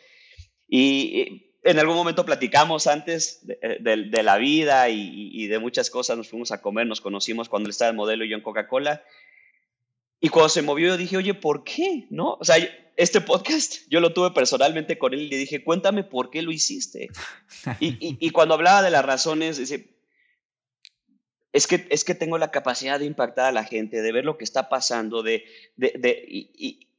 [0.67, 6.27] Y en algún momento platicamos antes de, eh, la vida y, de muchas cosas, nos
[6.27, 9.05] fuimos a comer, nos conocimos cuando él estaba en modelo y yo en Coca-Cola.
[10.19, 12.07] Y cuando se movió, yo dije, oye, ¿por qué?
[12.09, 12.33] ¿No?
[12.33, 12.57] O sea,
[12.97, 16.51] este podcast yo lo tuve personalmente con él y le dije, cuéntame por qué lo
[16.51, 17.07] hiciste.
[17.79, 19.98] y, cuando hablaba de las razones, dice,
[21.51, 24.38] es que, es que tengo la capacidad de impactar a la gente, de ver lo
[24.38, 26.89] que está pasando, de, de, y,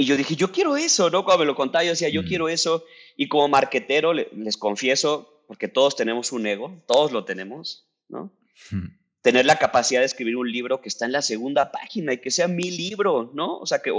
[0.00, 1.24] y yo dije, yo quiero eso, ¿no?
[1.26, 2.26] Cuando me lo contaba, yo decía, yo mm.
[2.26, 2.86] quiero eso.
[3.18, 8.32] Y como marquetero, les confieso, porque todos tenemos un ego, todos lo tenemos, ¿no?
[8.70, 8.98] Hmm.
[9.22, 12.30] Tener la capacidad de escribir un libro que está en la segunda página y que
[12.30, 13.58] sea mi libro, ¿no?
[13.58, 13.92] O sea, que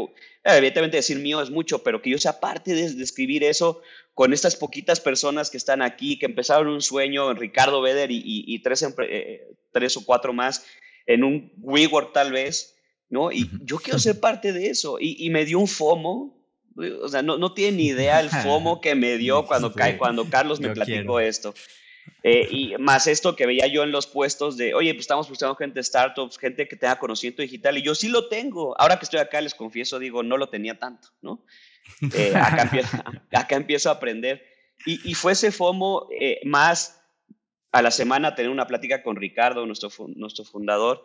[0.44, 3.82] evidentemente decir mío es mucho, pero que yo sea parte de, escribir eso
[4.16, 8.84] con estas poquitas personas que están aquí, que empezaron un sueño, Ricardo Beder y, tres,
[9.08, 10.66] eh, tres o cuatro más,
[11.06, 12.76] en un WeWork tal vez,
[13.10, 13.32] ¿no?
[13.32, 14.98] Y yo quiero ser parte de eso.
[15.00, 16.42] Y, me dio un FOMO.
[17.04, 20.60] O sea, no, no tiene ni idea el FOMO que me dio cuando, cuando Carlos
[20.60, 21.54] me platicó esto.
[22.24, 25.56] Eh, y más esto que veía yo en los puestos de, oye, pues estamos buscando
[25.56, 28.80] gente de startups, gente que tenga conocimiento digital, y yo sí lo tengo.
[28.80, 31.44] Ahora que estoy acá, les confieso, digo, no lo tenía tanto, ¿no?
[32.14, 32.98] Eh, acá, empiezo,
[33.32, 34.46] acá, empiezo, a aprender.
[34.86, 37.02] Y, y fue ese FOMO eh, más
[37.72, 41.04] a la semana tener una plática con Ricardo, nuestro, nuestro fundador,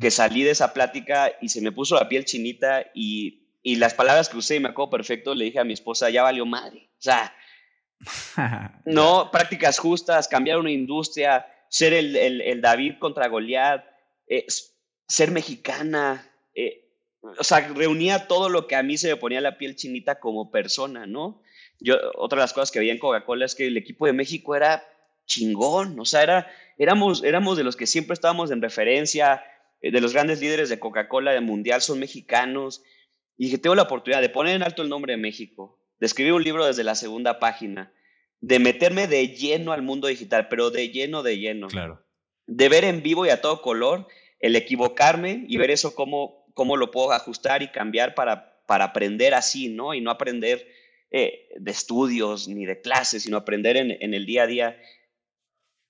[0.00, 3.94] que salí de esa plática y se me puso la piel chinita y, y las
[3.94, 6.90] palabras que usé y me acuerdo perfecto, le dije a mi esposa, ya valió madre.
[6.98, 7.34] O sea,
[8.84, 13.84] no, prácticas justas, cambiar una industria, ser el, el, David contra Goliat,
[14.26, 14.46] eh,
[15.06, 16.88] ser mexicana, eh,
[17.20, 20.50] o sea, reunía todo lo que a mí se me ponía la piel chinita como
[20.50, 21.42] persona, ¿no?
[21.80, 24.54] Yo, otra de las cosas que veía en Coca-Cola es que el equipo de México
[24.54, 24.84] era
[25.26, 29.42] chingón, o sea, era, éramos, éramos de los que siempre estábamos en referencia,
[29.80, 32.82] eh, de los grandes líderes de Coca-Cola del mundial son mexicanos.
[33.36, 36.32] Y dije, tengo la oportunidad de poner en alto el nombre de México, de escribir
[36.32, 37.92] un libro desde la segunda página,
[38.40, 41.68] de meterme de lleno al mundo digital, pero de lleno, de lleno.
[41.68, 42.04] Claro.
[42.46, 44.06] De ver en vivo y a todo color,
[44.38, 49.34] el equivocarme y ver eso cómo, cómo lo puedo ajustar y cambiar para, para aprender
[49.34, 49.94] así, ¿no?
[49.94, 50.66] Y no aprender
[51.10, 54.80] eh, de estudios ni de clases, sino aprender en, en el día a día.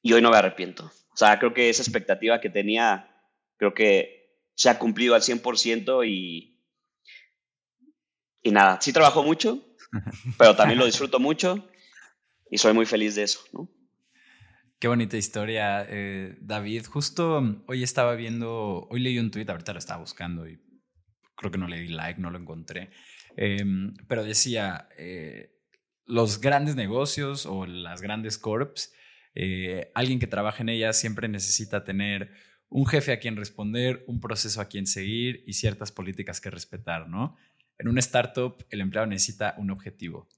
[0.02, 0.84] Y hoy no me arrepiento.
[1.12, 3.08] O sea, creo que esa expectativa que tenía
[3.58, 4.18] creo que
[4.54, 6.58] se ha cumplido al 100% y,
[8.42, 9.64] y nada, sí trabajo mucho,
[10.38, 11.68] pero también lo disfruto mucho
[12.50, 13.70] y soy muy feliz de eso, ¿no?
[14.78, 16.86] Qué bonita historia, eh, David.
[16.86, 20.60] Justo hoy estaba viendo, hoy leí un tweet, ahorita lo estaba buscando y
[21.34, 22.90] creo que no le di like, no lo encontré,
[23.36, 25.52] em, pero decía, eh,
[26.06, 28.92] los grandes negocios o las grandes corps,
[29.34, 32.30] eh, alguien que trabaja en ellas siempre necesita tener
[32.68, 37.08] un jefe a quien responder, un proceso a quien seguir y ciertas políticas que respetar,
[37.08, 37.36] ¿no?
[37.78, 40.28] En una startup el empleado necesita un objetivo.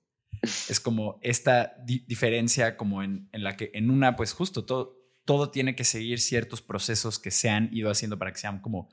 [0.43, 5.75] Es como esta diferencia como en, la que en una, pues justo todo, todo tiene
[5.75, 8.89] que seguir ciertos procesos que se han ido haciendo para que sean como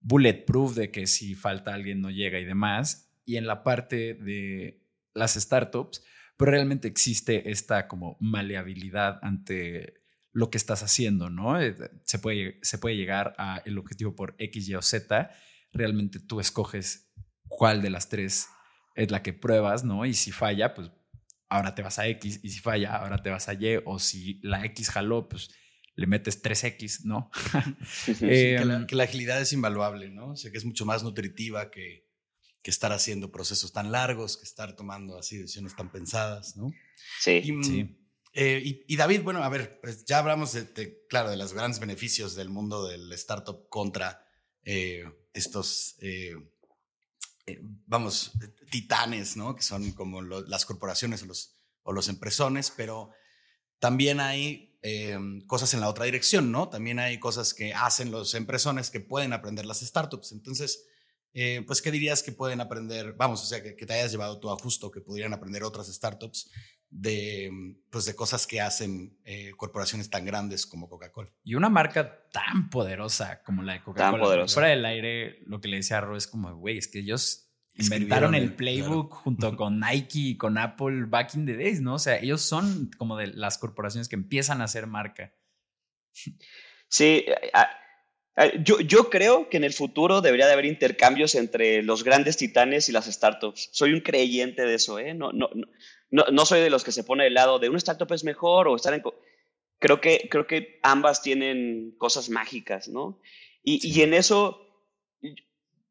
[0.00, 3.12] bulletproof de que si falta alguien no llega y demás.
[3.24, 4.82] Y en la parte de
[5.14, 6.02] las startups,
[6.36, 10.00] pero realmente existe esta como maleabilidad ante
[10.32, 11.60] lo que estás haciendo, ¿no?
[11.60, 15.30] Eh, se puede, se puede llegar a el objetivo por X, Y o Z.
[15.72, 17.09] Realmente tú escoges
[17.50, 18.48] cuál de las tres
[18.94, 20.06] es la que pruebas, ¿no?
[20.06, 20.90] Y si falla, pues
[21.50, 24.40] ahora te vas a X, y si falla, ahora te vas a Y, o si
[24.42, 25.50] la X jaló, pues
[25.96, 27.30] le metes 3X, ¿no?
[28.22, 30.30] Em, que, la, agilidad es invaluable, ¿no?
[30.30, 32.08] O sea, que es mucho más nutritiva que,
[32.62, 36.72] que estar haciendo procesos tan largos, que estar tomando así decisiones tan pensadas, ¿no?
[37.18, 37.96] Sí, mm, sí.
[38.32, 42.36] Eh, y, David, bueno, a ver, pues ya hablamos de, claro, de los grandes beneficios
[42.36, 44.24] del mundo del startup contra
[44.64, 45.96] eh, estos,
[47.46, 48.32] eh, vamos,
[48.70, 49.56] titanes, ¿no?
[49.56, 53.10] Que son como las corporaciones o los, o los empresones, pero
[53.78, 56.68] también hay em, cosas en la otra dirección, ¿no?
[56.68, 60.32] También hay cosas que hacen los empresones que pueden aprender las startups.
[60.32, 60.84] Entonces,
[61.32, 63.14] eh, pues, ¿qué dirías que pueden aprender?
[63.14, 66.50] Vamos, o sea, que, te hayas llevado tú a justo, que podrían aprender otras startups
[66.90, 71.30] de, pues, de cosas que hacen eh, corporaciones tan grandes como Coca-Cola.
[71.44, 74.48] Y una marca tan poderosa como la de Coca-Cola.
[74.48, 77.46] Fuera del aire, lo que le decía a Ro es como, güey, es que ellos
[77.76, 81.94] inventaron el playbook junto con Nike y con Apple back in the days, ¿no?
[81.94, 85.32] O sea, ellos son como de las corporaciones que empiezan a hacer marca.
[86.88, 87.24] Sí,
[88.64, 92.88] yo, yo, creo que en el futuro debería de haber intercambios entre los grandes titanes
[92.88, 93.70] y las startups.
[93.72, 95.14] Soy un creyente de eso, ¿eh?
[95.14, 95.68] No, no, no,
[96.10, 98.76] no soy de los que se pone del lado de una startup es mejor o
[98.76, 99.02] estar en...
[99.78, 103.18] Creo que, creo que ambas tienen cosas mágicas, ¿no?
[103.62, 104.60] Y, y en eso,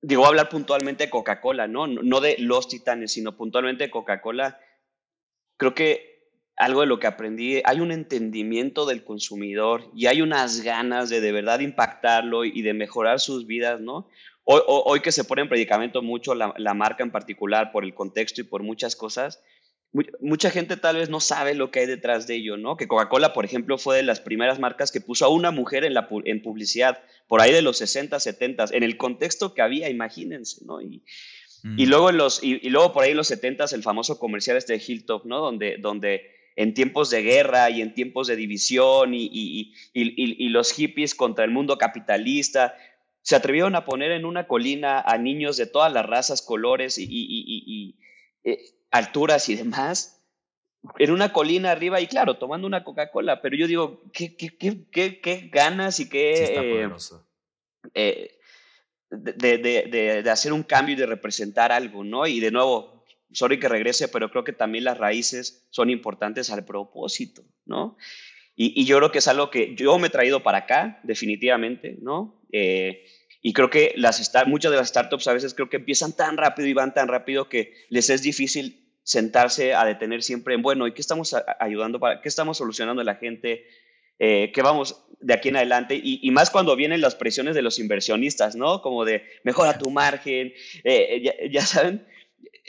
[0.02, 1.88] digo, hablar puntualmente de Coca-Cola, ¿no?
[1.88, 4.60] No de los titanes, sino puntualmente de Coca-Cola.
[5.58, 6.10] Creo que
[6.60, 11.22] algo de lo que aprendí, hay un entendimiento del consumidor y hay unas ganas de
[11.22, 14.10] de verdad impactarlo y de mejorar sus vidas, ¿no?
[14.44, 17.94] Hoy, hoy que se pone en predicamento mucho la, la, marca en particular por el
[17.94, 19.42] contexto y por muchas cosas,
[20.20, 22.78] mucha gente tal vez no sabe lo que hay detrás de ello, ¿no?
[22.78, 25.94] Que Coca-Cola, por ejemplo, fue de las primeras marcas que puso a una mujer en,
[25.94, 30.64] la, en publicidad, por ahí de los 60, 70, en el contexto que había, imagínense,
[30.66, 30.82] ¿no?
[30.82, 31.04] Y,
[31.64, 31.90] y mm.
[31.90, 34.84] luego, los, y, y, luego por ahí en los 70 el famoso comercial este de
[34.86, 35.40] Hilltop, ¿no?
[35.40, 39.72] Donde, donde en tiempos de guerra y en tiempos de división y,
[40.50, 42.76] los hippies contra el mundo capitalista,
[43.22, 47.96] se atrevieron a poner en una colina a niños de todas las razas, colores y,
[48.44, 48.58] eh,
[48.92, 50.24] alturas y demás,
[50.98, 55.20] en una colina arriba y claro, tomando una Coca-Cola, pero yo digo, ¿qué, qué, qué,
[55.20, 56.90] qué, ganas y qué...
[57.94, 58.36] Eh,
[59.12, 62.28] de, de, de, hacer un cambio y de representar algo, ¿no?
[62.28, 66.66] Y de nuevo, sorry que regrese, pero creo que también las raíces son importantes al
[66.66, 67.98] propósito, ¿no?
[68.56, 72.44] Y, yo creo que es algo que yo me he traído para acá, definitivamente, ¿no?
[72.52, 73.06] Eh,
[73.42, 76.68] y creo que las muchas de las startups a veces creo que empiezan tan rápido
[76.68, 80.94] y van tan rápido que les es difícil sentarse a detener siempre en, bueno, ¿y
[80.94, 83.66] qué estamos ayudando para, qué estamos solucionando a la gente?
[84.20, 86.00] Eh, ¿Qué vamos de aquí en adelante?
[86.02, 88.82] Y, más cuando vienen las presiones de los inversionistas, ¿no?
[88.82, 92.06] Como de, mejora tu margen, eh, ya, ya, saben,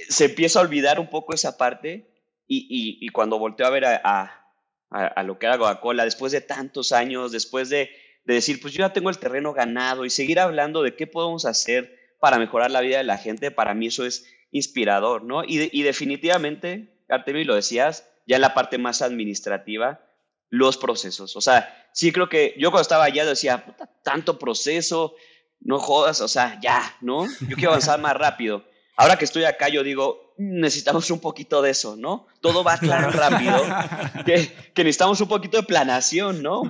[0.09, 2.11] se empieza a olvidar un poco esa parte
[2.47, 7.69] y, cuando volteo a ver a, lo que era Coca-Cola, después de tantos años, después
[7.69, 7.91] de,
[8.25, 11.99] decir, pues yo ya tengo el terreno ganado y seguir hablando de qué podemos hacer
[12.21, 15.43] para mejorar la vida de la gente, para mí eso es inspirador, ¿no?
[15.45, 20.01] Y, definitivamente, Artemio, lo decías, ya en la parte más administrativa,
[20.49, 21.37] los procesos.
[21.37, 23.65] O sea, sí creo que yo cuando estaba allá decía,
[24.03, 25.15] tanto proceso,
[25.61, 27.27] no jodas, o sea, ya, ¿no?
[27.49, 28.65] Yo quiero avanzar más rápido.
[28.97, 32.27] Ahora que estoy acá, yo digo, necesitamos un poquito de eso, ¿no?
[32.41, 33.63] Todo va tan rápido
[34.27, 36.63] que, necesitamos un poquito de planación, ¿no?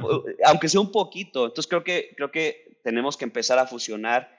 [0.44, 1.46] Aunque sea un poquito.
[1.46, 4.36] Entonces creo que, creo que tenemos que empezar a fusionar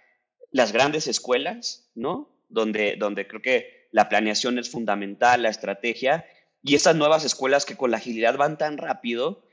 [0.51, 2.29] las grandes escuelas, ¿no?
[2.49, 6.25] Donde, donde creo que la planeación es fundamental, la estrategia,
[6.63, 9.43] y estas nuevas escuelas que con la agilidad van tan rápido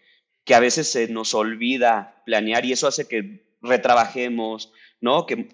[0.44, 5.26] que a veces se nos olvida planear y eso hace que retrabajemos, ¿no?
[5.26, 5.49] Que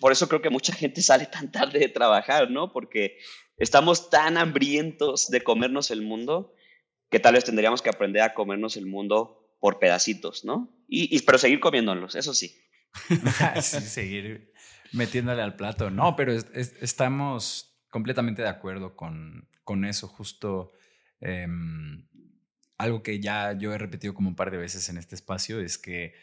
[0.00, 2.72] por eso creo que mucha gente sale tan tarde de trabajar, ¿no?
[2.72, 3.18] Porque
[3.56, 6.54] estamos tan hambrientos de comernos el mundo
[7.10, 10.72] que tal vez tendríamos que aprender a comernos el mundo por pedacitos, ¿no?
[10.88, 12.56] Y, pero seguir comiéndolos, eso sí.
[13.60, 13.80] sí.
[13.80, 14.52] Seguir
[14.92, 15.90] metiéndole al plato.
[15.90, 20.08] No, pero estamos completamente de acuerdo con, con eso.
[20.08, 20.72] Justo
[21.20, 22.08] em,
[22.78, 25.76] algo que ya yo he repetido como un par de veces en este espacio es
[25.76, 26.14] que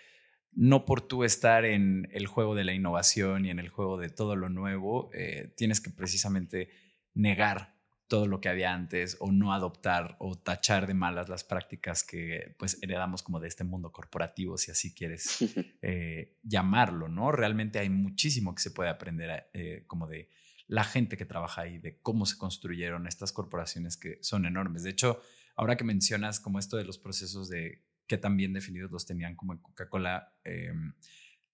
[0.58, 4.10] no por tú estar en el juego de la innovación y en el juego de
[4.10, 6.70] todo lo nuevo, eh, tienes que precisamente
[7.14, 7.78] negar
[8.08, 12.56] todo lo que había antes o no adoptar o tachar de malas las prácticas que
[12.58, 15.38] pues heredamos como de este mundo corporativo, si así quieres
[15.84, 17.32] eh, llamarlo, ¿no?
[17.32, 20.28] Realmente hay muchísimo que se puede aprender eh, como de
[20.66, 24.82] la gente que trabaja ahí, de cómo se construyeron estas corporaciones que son enormes.
[24.82, 25.22] De hecho,
[25.56, 29.36] ahora que mencionas como esto de los procesos de que tan bien definidos los tenían
[29.36, 30.34] como en Coca-Cola.
[30.44, 30.94] Em,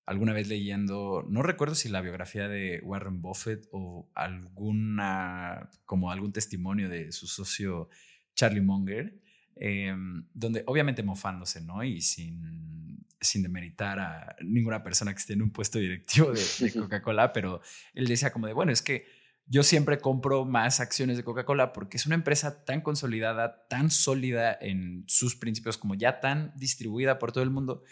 [0.06, 6.34] alguna vez leyendo, no recuerdo si la biografía de Warren Buffett o alguna, como algún
[6.34, 7.90] testimonio de su socio
[8.36, 9.20] Charlie Munger,
[9.56, 11.84] em, donde obviamente mofándose, ¿no?
[11.84, 16.74] Y sin, sin demeritar a ninguna persona que esté en un puesto directivo de, de
[16.80, 17.62] Coca-Cola, pero
[17.94, 19.06] él decía como de, bueno, es que
[19.46, 24.58] yo siempre compro más acciones de Coca-Cola porque es una empresa tan consolidada, tan sólida
[24.60, 27.84] en sus principios, como ya tan distribuida por todo el mundo,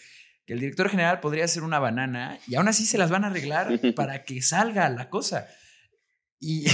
[0.45, 3.27] que el director general podría ser una banana y aún así se las van a
[3.27, 5.47] arreglar para que salga la cosa.
[6.39, 6.65] Y,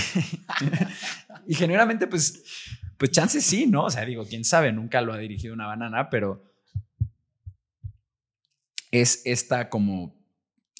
[1.47, 2.43] y generalmente, pues,
[2.97, 3.85] pues chances sí, ¿no?
[3.85, 6.43] O sea, digo, quién sabe, nunca lo ha dirigido una banana, pero
[8.91, 10.15] es esta como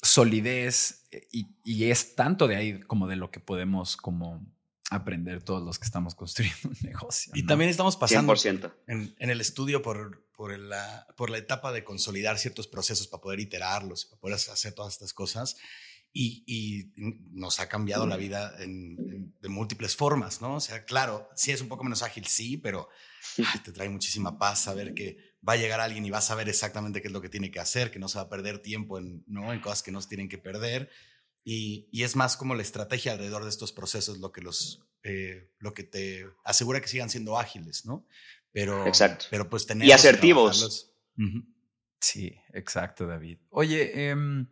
[0.02, 4.46] solidez eh, y, es tanto de ahí como de lo que podemos como
[4.90, 7.32] aprender todos los que estamos construyendo un negocio.
[7.34, 8.34] Y también estamos pasando
[8.86, 13.22] En, en, el estudio por, por, la, por la etapa de consolidar ciertos procesos para
[13.22, 15.56] poder iterarlos, para poder hacer todas estas cosas.
[16.10, 16.92] Y, y
[17.32, 20.54] nos ha cambiado la vida en, de múltiples formas, ¿no?
[20.54, 22.88] O sea, claro, sí es un poco menos ágil, sí, pero
[23.62, 27.00] te trae muchísima paz saber que va a llegar alguien y va a saber exactamente
[27.00, 29.24] qué es lo que tiene que hacer, que no se va a perder tiempo en,
[29.26, 29.52] ¿no?
[29.52, 30.90] en cosas que no se tienen que perder.
[31.44, 35.50] Y, y, es más como la estrategia alrededor de estos procesos lo que, los, eh,
[35.58, 38.06] lo que te asegura que sigan siendo ágiles, ¿no?
[38.52, 39.26] Pero, exacto.
[39.30, 39.88] pero pues tener...
[39.88, 40.92] Y asertivos.
[42.00, 43.38] Sí, exacto, David.
[43.50, 44.46] Oye, em,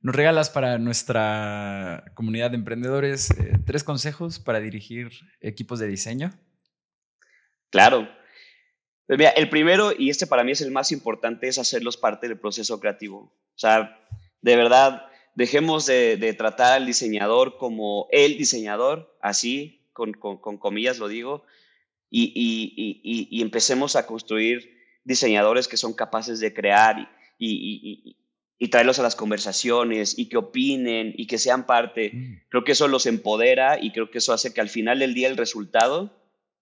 [0.00, 5.10] nos regalas para nuestra comunidad de emprendedores eh, tres consejos para dirigir
[5.40, 6.30] equipos de diseño.
[7.70, 8.08] Claro.
[9.10, 12.28] Pues mira, el primero, y este para mí es el más importante, es hacerlos parte
[12.28, 13.18] del proceso creativo.
[13.18, 13.98] O sea,
[14.40, 15.04] de verdad,
[15.34, 21.42] dejemos de, tratar al diseñador como el diseñador, así, con, comillas lo digo,
[22.08, 28.16] y, empecemos a construir diseñadores que son capaces de crear y,
[28.70, 32.12] traerlos a las conversaciones y que opinen y que sean parte.
[32.14, 32.42] Mm.
[32.48, 35.26] Creo que eso los empodera y creo que eso hace que al final del día
[35.26, 36.16] el resultado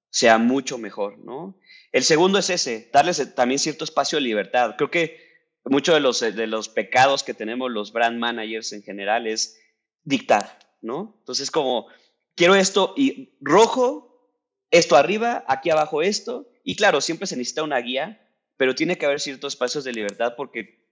[0.09, 1.59] sea mucho mejor, ¿no?
[1.93, 4.75] El segundo es ese, darles también cierto espacio de libertad.
[4.77, 5.29] Creo que
[5.65, 9.59] muchos de los, de los pecados que tenemos los brand managers en general es
[10.05, 11.17] dictar, ¿no?
[11.21, 11.89] Entonces, como,
[12.35, 14.33] quiero esto y rojo,
[14.71, 16.51] esto arriba, aquí abajo esto.
[16.63, 20.35] Y claro, siempre se necesita una guía, pero tiene que haber ciertos espacios de libertad
[20.37, 20.87] porque,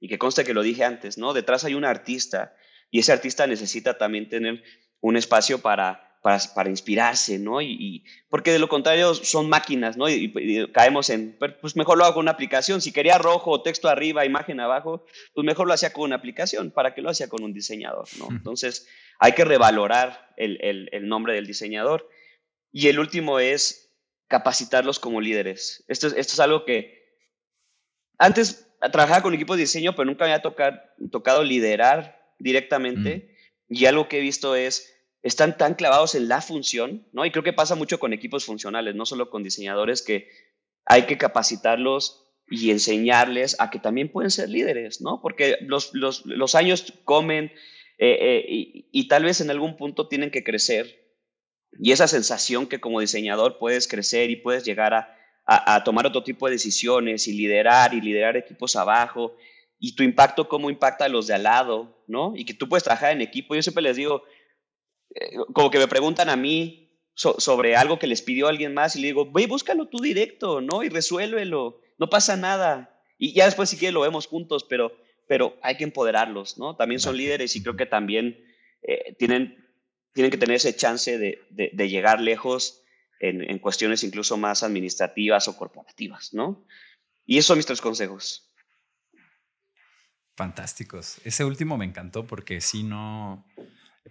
[0.00, 1.32] y que conste que lo dije antes, ¿no?
[1.32, 2.54] Detrás hay un artista
[2.90, 4.62] y ese artista necesita también tener
[5.00, 7.62] un espacio para para, inspirarse, ¿no?
[7.62, 10.08] Y, porque de lo contrario son máquinas, ¿no?
[10.08, 12.82] Y, caemos en, pues mejor lo hago con una aplicación.
[12.82, 16.70] Si quería rojo, texto arriba, imagen abajo, pues mejor lo hacía con una aplicación.
[16.70, 18.28] ¿Para qué lo hacía con un diseñador, ¿no?
[18.30, 18.86] Entonces
[19.18, 22.08] hay que revalorar el, el, nombre del diseñador.
[22.70, 23.96] Y el último es
[24.28, 25.84] capacitarlos como líderes.
[25.88, 27.00] Esto, esto es algo que
[28.18, 30.42] antes trabajaba con equipos de diseño, pero nunca me había
[31.10, 33.36] tocado liderar directamente.
[33.68, 37.24] Y algo que he visto es están tan clavados en la función, ¿no?
[37.24, 40.28] Y creo que pasa mucho con equipos funcionales, no solo con diseñadores, que
[40.86, 45.20] hay que capacitarlos y enseñarles a que también pueden ser líderes, ¿no?
[45.22, 47.52] Porque los, los, años comen
[47.98, 48.44] eh, eh,
[48.90, 50.98] y, tal vez en algún punto tienen que crecer.
[51.78, 55.16] Y esa sensación que como diseñador puedes crecer y puedes llegar a,
[55.46, 59.36] a, tomar otro tipo de decisiones y liderar y liderar equipos abajo
[59.78, 62.32] y tu impacto cómo impacta a los de al lado, ¿no?
[62.36, 63.54] Y que tú puedes trabajar en equipo.
[63.54, 64.24] Yo siempre les digo,
[65.14, 69.00] eh, como que me preguntan a mí sobre algo que les pidió alguien más y
[69.00, 70.82] le digo, ve, búscalo tú directo, ¿no?
[70.82, 72.98] Y resuélvelo, no pasa nada.
[73.18, 74.96] Y ya después si quieres lo vemos juntos, pero,
[75.28, 76.76] pero hay que empoderarlos, ¿no?
[76.76, 78.42] También son líderes y creo que también
[78.82, 79.68] eh, tienen,
[80.14, 82.82] tienen que tener ese chance de, de, llegar lejos
[83.18, 86.64] en, en, cuestiones incluso más administrativas o corporativas, ¿no?
[87.26, 88.50] Y esos son mis tres consejos.
[90.36, 91.20] Fantásticos.
[91.24, 93.44] Ese último me encantó porque si no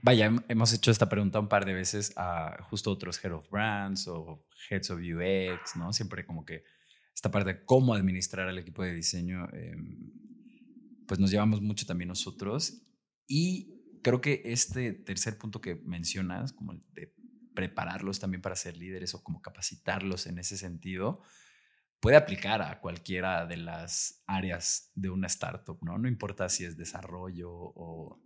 [0.01, 4.07] Vaya, hemos hecho esta pregunta un par de veces a justo otros Head of Brands
[4.07, 5.91] o Heads of UX, ¿no?
[5.93, 6.63] Siempre como que
[7.13, 10.11] esta parte de cómo administrar al equipo de diseño, em,
[11.07, 12.81] pues nos llevamos mucho también nosotros.
[13.27, 17.13] Y creo que este tercer punto que mencionas, como el de
[17.53, 21.21] prepararlos también para ser líderes o como capacitarlos en ese sentido,
[21.99, 25.97] puede aplicar a cualquiera de las áreas de una startup, ¿no?
[25.97, 28.21] No importa si es desarrollo o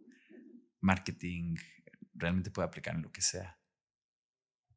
[0.84, 1.56] marketing,
[2.14, 3.58] realmente puede aplicar en lo que sea.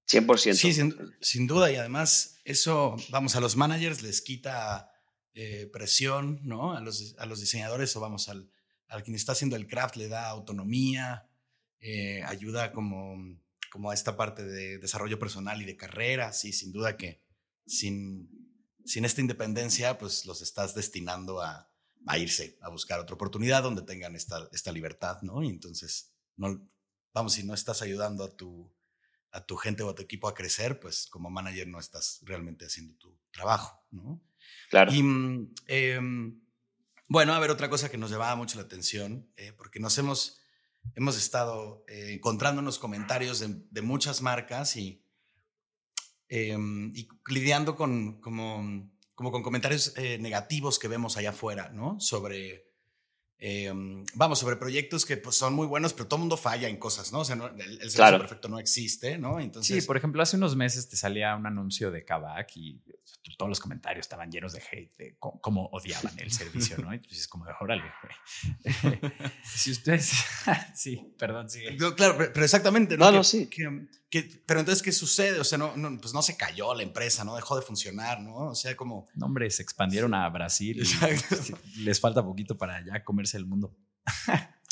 [0.09, 0.55] 100%.
[0.55, 0.73] Sí,
[1.21, 1.71] sin, duda.
[1.71, 4.91] Y además, eso, vamos, a los managers les quita
[5.35, 6.77] eh, presión, ¿no?
[6.77, 8.51] A los, a los diseñadores o vamos, al,
[8.89, 11.29] al quien está haciendo el craft le da autonomía,
[11.81, 13.41] eh, ayuda como,
[13.71, 16.33] como a esta parte de desarrollo personal y de carrera.
[16.33, 17.21] Sí, sin duda que
[17.67, 18.31] sin,
[18.85, 21.69] sin esta independencia, pues los estás destinando a,
[22.07, 25.43] a irse a buscar otra oportunidad donde tengan esta, esta libertad, ¿no?
[25.43, 26.67] Y entonces, no,
[27.13, 28.73] vamos, si no estás ayudando a tu,
[29.33, 32.67] a tu gente o a tu equipo a crecer, pues como manager no estás realmente
[32.67, 34.23] haciendo tu trabajo, ¿no?
[34.71, 34.93] Claro.
[34.93, 35.01] Y
[35.67, 36.41] em,
[37.09, 40.41] bueno, a ver, otra cosa que nos llevaba mucho la atención, eh, porque nos hemos,
[40.95, 45.05] hemos estado eh, encontrándonos comentarios de, de, muchas marcas y,
[46.29, 51.99] em, y lidiando con como como con comentarios eh, negativos que vemos allá afuera, ¿no?
[51.99, 52.71] Sobre,
[53.39, 53.73] eh,
[54.15, 57.13] vamos, sobre proyectos que pues, son muy buenos, pero todo el mundo falla en cosas,
[57.13, 57.21] ¿no?
[57.21, 59.41] O sea, el, servicio perfecto no existe, ¿no?
[59.41, 62.79] Entonces, sí, por ejemplo, hace unos meses te salía un anuncio de Kavak y
[63.37, 66.93] todos los comentarios estaban llenos de hate, de cómo, odiaban el servicio, ¿no?
[66.95, 69.01] Y pues es como de, órale, güey.
[69.45, 70.13] si ustedes,
[70.75, 71.77] sí, perdón, sigue.
[71.97, 73.11] claro, pero, exactamente, ¿no?
[73.11, 73.49] No, sí.
[74.11, 75.41] Pero entonces, ¿qué sucede?
[75.41, 77.35] O sea, no, pues no se cayó la empresa, ¿no?
[77.35, 78.51] Dejó de funcionar, ¿no?
[78.51, 79.07] O sea, como...
[79.15, 83.77] No, hombre, se expandieron a Brasil y les falta poquito para ya comerse el mundo.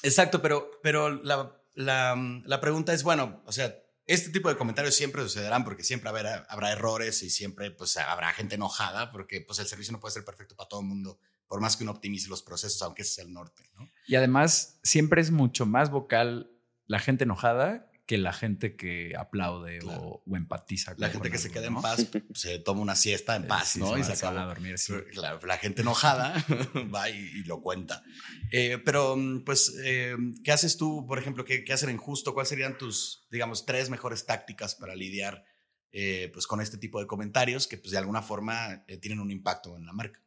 [0.02, 3.74] Exacto, pero, pero la, la, la pregunta es, bueno, o sea,
[4.06, 8.32] este tipo de comentarios siempre sucederán porque siempre habrá, habrá errores y siempre pues, habrá
[8.32, 11.18] gente enojada porque pues, el servicio no puede ser perfecto para todo el mundo,
[11.48, 13.68] por más que uno optimice los procesos, aunque ese sea el norte.
[13.76, 13.88] ¿no?
[14.06, 16.50] Y además, siempre es mucho más vocal
[16.86, 20.94] la gente enojada que la gente que aplaude o, empatiza.
[20.98, 23.96] la gente que se queda en paz se toma una siesta en paz, ¿no?
[23.96, 24.76] y se acaba a dormir.
[25.14, 26.44] La, gente enojada
[26.94, 28.02] va y, lo cuenta.
[28.50, 31.44] Eh, pero, pues, eh, ¿qué haces tú, por ejemplo?
[31.44, 32.34] ¿qué, ¿Qué hacen en justo?
[32.34, 35.44] ¿Cuáles serían tus, digamos, tres mejores tácticas para lidiar
[35.92, 39.76] eh, pues, con este tipo de comentarios que, pues, de alguna forma tienen un impacto
[39.76, 40.20] en la marca?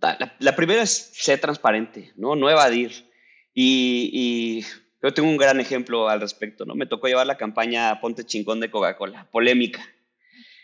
[0.00, 2.34] La, la primera es ser transparente, ¿no?
[2.34, 3.08] No evadir.
[3.54, 4.64] y, y
[5.02, 6.74] yo tengo un gran ejemplo al respecto, ¿no?
[6.74, 9.86] Me tocó llevar la campaña Ponte Chingón de Coca-Cola, polémica.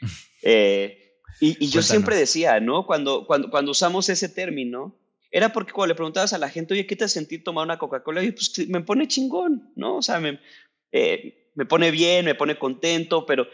[0.48, 2.86] Eh, y, yo siempre decía, ¿no?
[2.86, 4.96] Cuando, cuando, cuando usamos ese término,
[5.30, 8.22] era porque cuando le preguntabas a la gente, oye, ¿qué te sentí tomar una Coca-Cola?
[8.22, 9.96] Y pues me pone chingón, ¿no?
[9.96, 10.38] O sea, me,
[10.92, 13.48] eh, me pone bien, me pone contento, pero,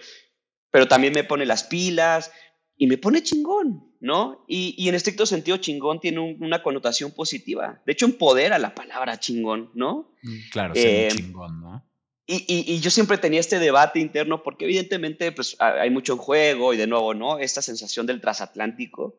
[0.70, 2.30] pero también me pone las pilas,
[2.76, 4.44] y me pone chingón, ¿no?
[4.48, 7.82] Y, y en estricto sentido, chingón tiene una connotación positiva.
[7.86, 10.14] De hecho, empodera la palabra chingón, ¿no?
[10.22, 11.88] Mm, claro, eh, chingón, ¿no?
[12.26, 16.72] Y, y, yo siempre tenía este debate interno porque evidentemente pues, hay mucho en juego
[16.72, 17.38] y de nuevo, ¿no?
[17.38, 19.18] Esta sensación del transatlántico.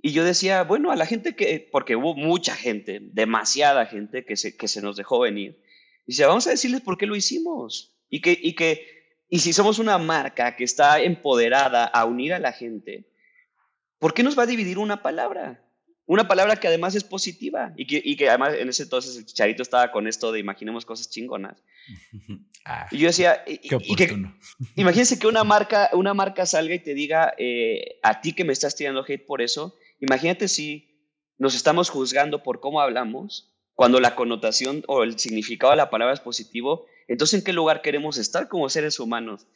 [0.00, 4.36] Y yo decía, bueno, a la gente que, porque hubo mucha gente, demasiada gente que
[4.36, 5.60] se, que se nos dejó venir,
[6.06, 7.96] dice, vamos a decirles por qué lo hicimos.
[8.08, 8.93] Y que, y que
[9.34, 13.10] y si somos una marca que está empoderada a unir a la gente,
[13.98, 15.60] ¿por qué nos va a dividir una palabra?
[16.06, 19.26] Una palabra que además es positiva y que, y que además en ese entonces el
[19.26, 21.60] Chicharito estaba con esto de imaginemos cosas chingonas.
[22.66, 24.24] Ah, y yo decía, y, que,
[24.76, 28.54] imagínense que una marca, una marca salga y te diga eh, a ti que me
[28.54, 34.14] estás tirando hate por eso, imagínate si nos estamos juzgando por cómo hablamos cuando la
[34.14, 38.48] connotación o el significado de la palabra es positivo entonces, ¿en qué lugar queremos estar
[38.48, 39.46] como seres humanos?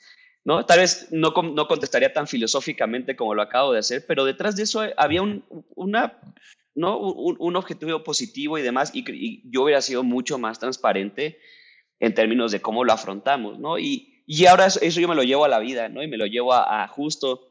[0.45, 0.65] ¿No?
[0.65, 4.63] Tal vez no, no contestaría tan filosóficamente como lo acabo de hacer, pero detrás de
[4.63, 5.45] eso había un,
[5.75, 6.19] una,
[6.75, 6.99] ¿no?
[6.99, 11.39] un, objetivo positivo y demás, y, yo hubiera sido mucho más transparente
[12.01, 13.79] en términos de cómo lo afrontamos, ¿no?
[13.79, 16.03] Y, y ahora eso, yo me lo llevo a la vida, ¿no?
[16.03, 17.49] Y me lo llevo a, a justo,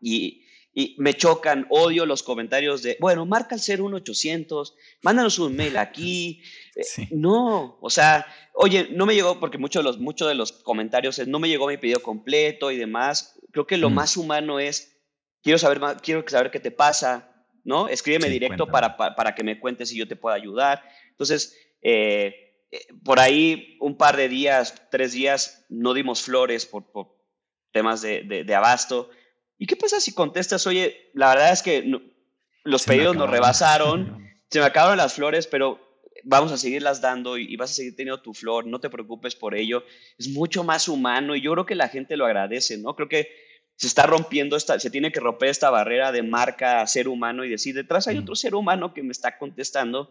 [0.00, 0.39] y,
[0.72, 6.42] y me chocan, odio los comentarios de, bueno, marca el 01800, mándanos un mail aquí.
[6.76, 10.52] Eh, no, o sea, oye, no me llegó, porque muchos de los, mucho de los
[10.52, 13.40] comentarios es, no me llegó mi pedido completo y demás.
[13.50, 13.94] Creo que lo mm.
[13.94, 14.96] más humano es,
[15.42, 17.32] quiero saber, más, quiero saber qué te pasa,
[17.64, 17.88] ¿no?
[17.88, 20.84] Escríbeme directo para, para, que me cuentes si yo te puedo ayudar.
[21.10, 26.92] Entonces, eh, eh, por ahí un par de días, tres días, no dimos flores por,
[26.92, 27.18] por
[27.72, 29.10] temas de, de abasto
[29.60, 31.84] ¿Y qué pasa si contestas, oye, la verdad es que
[32.64, 35.78] los pedidos nos rebasaron, se me acabaron las flores, pero
[36.24, 39.54] vamos a seguirlas dando y, vas a seguir teniendo tu flor, no te preocupes por
[39.54, 39.84] ello.
[40.18, 42.96] Es mucho más humano y yo creo que la gente lo agradece, ¿no?
[42.96, 43.28] Creo que
[43.76, 47.50] se está rompiendo, esta, se tiene que romper esta barrera de marca ser humano y
[47.50, 50.10] decir, detrás hay otro ser humano que me está contestando.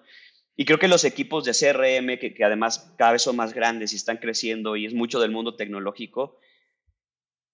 [0.55, 3.93] Y creo que los equipos de CRM, que, que además cada vez son más grandes
[3.93, 6.37] y están creciendo y es mucho del mundo tecnológico,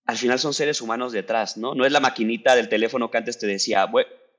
[0.05, 1.73] al final son seres humanos detrás, ¿no?
[1.73, 3.89] No es la maquinita del teléfono que antes te decía,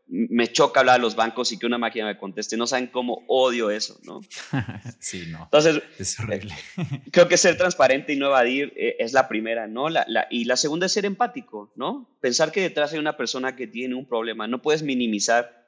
[0.08, 2.56] me choca hablar a los bancos y que una máquina me conteste.
[2.56, 4.20] No saben cómo odio eso, ¿no?
[5.00, 5.42] sí, no.
[5.42, 6.54] Entonces, es horrible.
[7.10, 9.88] creo que ser transparente y no evadir eh, es la primera, ¿no?
[9.88, 12.16] La, y la segunda es ser empático, ¿no?
[12.20, 14.46] Pensar que detrás hay una persona que tiene un problema.
[14.46, 15.66] No puedes minimizar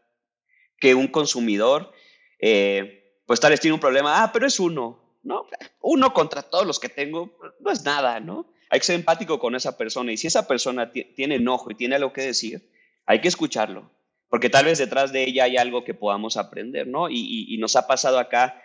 [0.78, 1.92] que un consumidor,
[2.38, 5.48] eh, pues tal vez tiene un problema, ah, pero es uno, ¿no?
[5.80, 8.46] Uno contra todos los que tengo, no es nada, ¿no?
[8.70, 11.96] Hay que ser empático con esa persona y si esa persona tiene enojo y tiene
[11.96, 12.70] algo que decir,
[13.06, 13.90] hay que escucharlo,
[14.28, 17.08] porque tal vez detrás de ella hay algo que podamos aprender, ¿no?
[17.08, 18.62] Y, nos ha pasado acá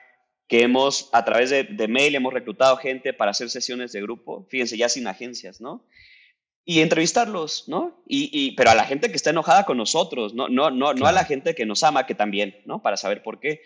[0.48, 4.78] que hemos, a través de, mail, hemos reclutado gente para hacer sesiones de grupo, fíjense,
[4.78, 5.86] ya sin agencias, ¿no?
[6.66, 8.04] Y entrevistarlos, ¿no?
[8.08, 11.12] Y, pero a la gente que está enojada con nosotros, no, no, no, no a
[11.14, 12.82] la gente que nos ama, que también, ¿no?
[12.82, 13.62] Para saber por qué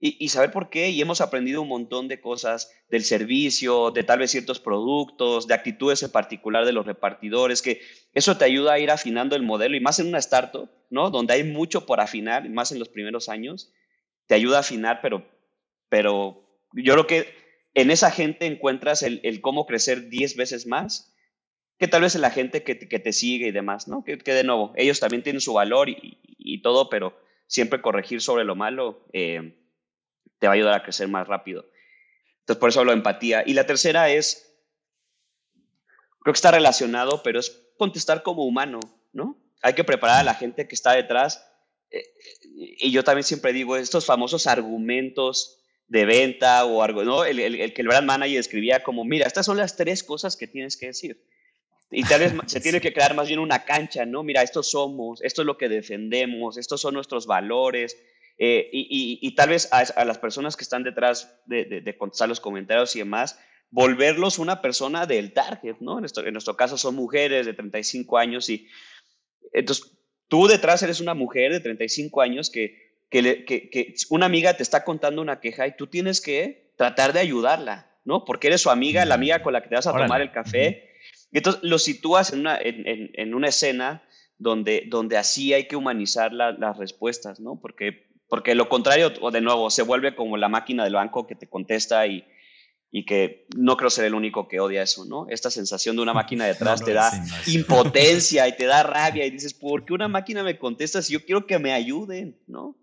[0.00, 0.90] y, saber por qué.
[0.90, 5.54] Y hemos aprendido un montón de cosas del servicio, de tal vez ciertos productos, de
[5.54, 7.80] actitudes en particular de los repartidores, que
[8.12, 11.10] eso te ayuda a ir afinando el modelo y más en una startup, ¿no?
[11.10, 13.72] Donde hay mucho por afinar, más en los primeros años.
[14.26, 15.26] te ayuda a afinar, pero,
[15.88, 21.14] pero yo creo que en esa gente encuentras el, cómo crecer 10 veces más
[21.78, 24.04] que tal vez en la gente que, te sigue y demás, ¿no?
[24.04, 28.54] Que, de nuevo, ellos también tienen su valor y, todo, pero siempre corregir sobre lo
[28.54, 29.63] malo eh,
[30.38, 31.66] te va a ayudar a crecer más rápido.
[32.40, 33.42] Entonces, por eso hablo de empatía.
[33.46, 34.54] Y la tercera es,
[36.20, 38.80] creo que está relacionado, pero es contestar como humano,
[39.12, 39.38] ¿no?
[39.62, 41.46] Hay que preparar a la gente que está detrás.
[41.90, 42.04] Eh,
[42.78, 45.58] y yo también siempre digo, estos famosos argumentos
[45.88, 47.24] de venta o algo, ¿no?
[47.24, 50.46] El, el, que el brand manager escribía como, mira, estas son las tres cosas que
[50.46, 51.24] tienes que decir.
[51.90, 54.22] Y tal vez se tiene que crear más bien una cancha, ¿no?
[54.22, 57.96] Mira, estos somos, esto es lo que defendemos, estos son nuestros valores.
[58.36, 62.40] Eh, y, y, tal vez a, las personas que están detrás de, de, contestar los
[62.40, 63.38] comentarios y demás,
[63.70, 65.94] volverlos una persona del target, ¿no?
[65.94, 68.68] En nuestro, en nuestro caso son mujeres de 35 años y
[69.52, 69.92] entonces
[70.28, 74.84] tú detrás eres una mujer de 35 años que, que, que, una amiga te está
[74.84, 78.24] contando una queja y tú tienes que tratar de ayudarla, ¿no?
[78.24, 80.90] Porque eres su amiga, la amiga con la que te vas a tomar el café.
[81.32, 84.02] Entonces lo sitúas en una, en, en, una escena
[84.38, 87.60] donde, donde así hay que humanizar las respuestas, ¿no?
[87.60, 91.34] Porque, porque lo contrario, o de nuevo, se vuelve como la máquina del banco que
[91.34, 92.24] te contesta y,
[92.90, 95.26] y que no creo ser el único que odia eso, ¿no?
[95.28, 97.10] Esta sensación de una máquina detrás te da
[97.46, 101.24] impotencia y te da rabia y dices, ¿por qué una máquina me contesta si yo
[101.24, 102.78] quiero que me ayuden, ¿no?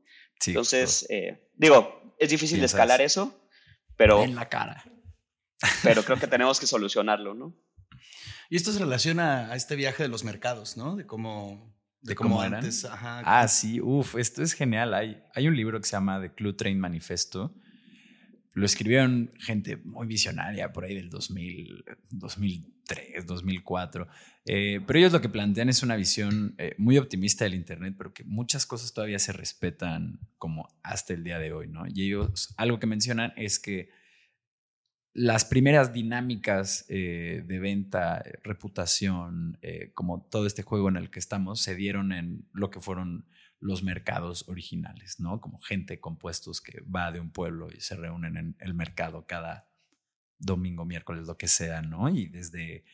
[0.46, 3.40] Entonces, eh, digo, es difícil de escalar eso,
[3.96, 4.24] pero...
[4.24, 4.84] En la cara.
[5.84, 7.56] Pero creo que tenemos que solucionarlo, ¿no?
[8.50, 10.96] Y esto se relaciona a este viaje de los mercados, ¿no?
[10.96, 11.74] De cómo...
[12.02, 12.88] De, cómo, antes.
[12.90, 14.94] ah, sí, uff, esto es genial.
[14.94, 17.56] Hay, hay un libro que se llama The Clue Train Manifesto,
[18.54, 24.08] lo escribieron gente muy visionaria por ahí del 2000, 2003, 2004.
[24.46, 28.24] pero ellos lo que plantean es una visión eh, muy optimista del Internet, pero que
[28.26, 31.86] muchas cosas todavía se respetan como hasta el día de hoy, ¿no?
[31.88, 33.90] Y ellos algo que mencionan es que
[35.14, 41.20] las primeras dinámicas eh, de venta, reputación, eh, como todo este juego en el que
[41.20, 43.26] estamos, se dieron en lo que fueron
[43.60, 45.42] los mercados originales, ¿no?
[45.42, 49.68] Como gente compuestos que va de un pueblo y se reúnen en el mercado cada
[50.40, 52.10] domingo, miércoles, lo que sea, ¿no?
[52.10, 52.86] Y desde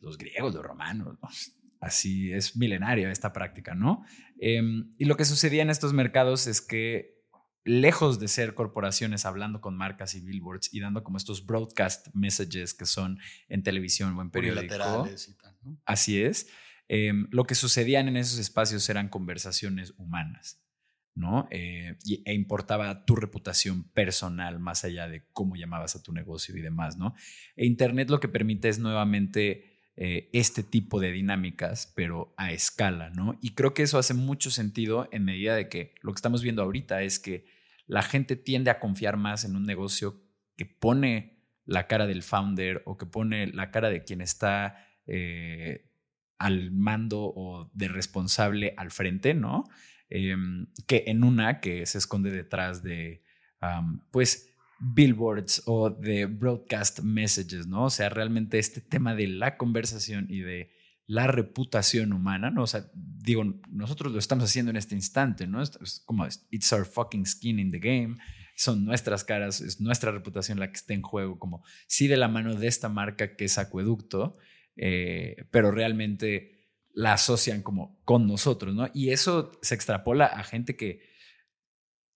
[0.00, 1.16] los griegos, los romanos,
[1.80, 4.04] así es milenaria esta práctica, ¿no?
[4.40, 7.19] Em, y lo que sucedía en estos mercados es que
[7.64, 12.74] lejos de ser corporaciones hablando con marcas y billboards y dando como estos broadcast messages
[12.74, 14.64] que son en televisión o en periódico.
[14.64, 15.78] Y tal, ¿no?
[15.84, 16.46] Así es
[16.92, 20.60] Em, lo que sucedían en esos espacios eran conversaciones humanas,
[21.14, 21.46] ¿no?
[21.52, 26.60] Eh, e importaba tu reputación personal más allá de cómo llamabas a tu negocio y
[26.60, 27.14] demás, ¿no?
[27.54, 33.10] E Internet lo que permite es nuevamente eh, este tipo de dinámicas, pero a escala,
[33.10, 33.38] ¿no?
[33.42, 36.62] Y creo que eso hace mucho sentido en medida de que lo que estamos viendo
[36.62, 37.44] ahorita es que
[37.86, 40.22] la gente tiende a confiar más en un negocio
[40.56, 45.90] que pone la cara del founder o que pone la cara de quien está eh,
[46.38, 49.64] al mando o de responsable al frente, ¿no?
[50.08, 53.22] Em, que en una que se esconde detrás de,
[54.10, 54.49] pues,
[54.80, 57.84] billboards o de broadcast messages, ¿no?
[57.84, 60.70] O sea, realmente este tema de la conversación y de
[61.06, 62.62] la reputación humana, ¿no?
[62.62, 65.60] O sea, digo, nosotros lo estamos haciendo en este instante, ¿no?
[65.60, 68.16] Es como, it's our fucking skin in the game,
[68.56, 72.28] son nuestras caras, es nuestra reputación la que está en juego, como sí de la
[72.28, 74.36] mano de esta marca que es Acueducto,
[74.76, 76.60] eh, pero realmente
[76.92, 78.88] la asocian como con nosotros, ¿no?
[78.94, 81.09] Y eso se extrapola a gente que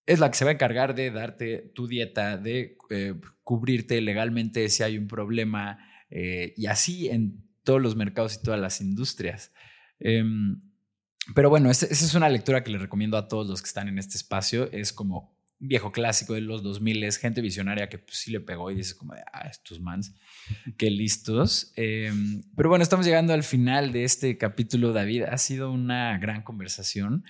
[0.07, 4.69] es la que se va a encargar de darte tu dieta, de eh, cubrirte legalmente
[4.69, 5.79] si hay un problema,
[6.11, 9.53] eh, y así en todos los mercados y todas las industrias.
[9.99, 10.61] Em,
[11.35, 13.99] pero bueno, esa es una lectura que les recomiendo a todos los que están en
[13.99, 14.71] este espacio.
[14.73, 18.71] Es como viejo clásico de los 2000, es gente visionaria que pues, sí le pegó
[18.71, 20.15] y dice como de, ah, estos mans,
[20.77, 21.73] qué listos.
[21.77, 25.23] Em, pero bueno, estamos llegando al final de este capítulo, David.
[25.23, 27.25] Ha sido una gran conversación.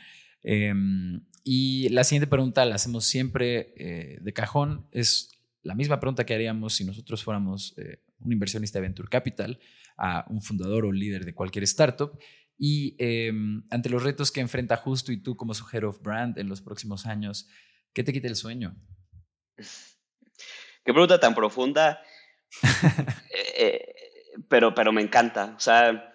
[1.45, 4.88] Y la siguiente pregunta la hacemos siempre eh, de cajón.
[4.90, 5.30] Es
[5.62, 9.61] la misma pregunta que haríamos si nosotros fuéramos eh, un inversionista de Venture Capital,
[9.97, 12.18] a un fundador o líder de cualquier startup.
[12.59, 16.38] Y em, ante los retos que enfrenta Justo y tú como su Head of Brand
[16.38, 17.49] en los próximos años,
[17.95, 18.74] ¿Qué te quita el sueño?
[19.57, 22.03] Qué pregunta tan profunda,
[23.57, 23.95] eh,
[24.49, 25.55] pero, pero me encanta.
[25.57, 26.13] O sea,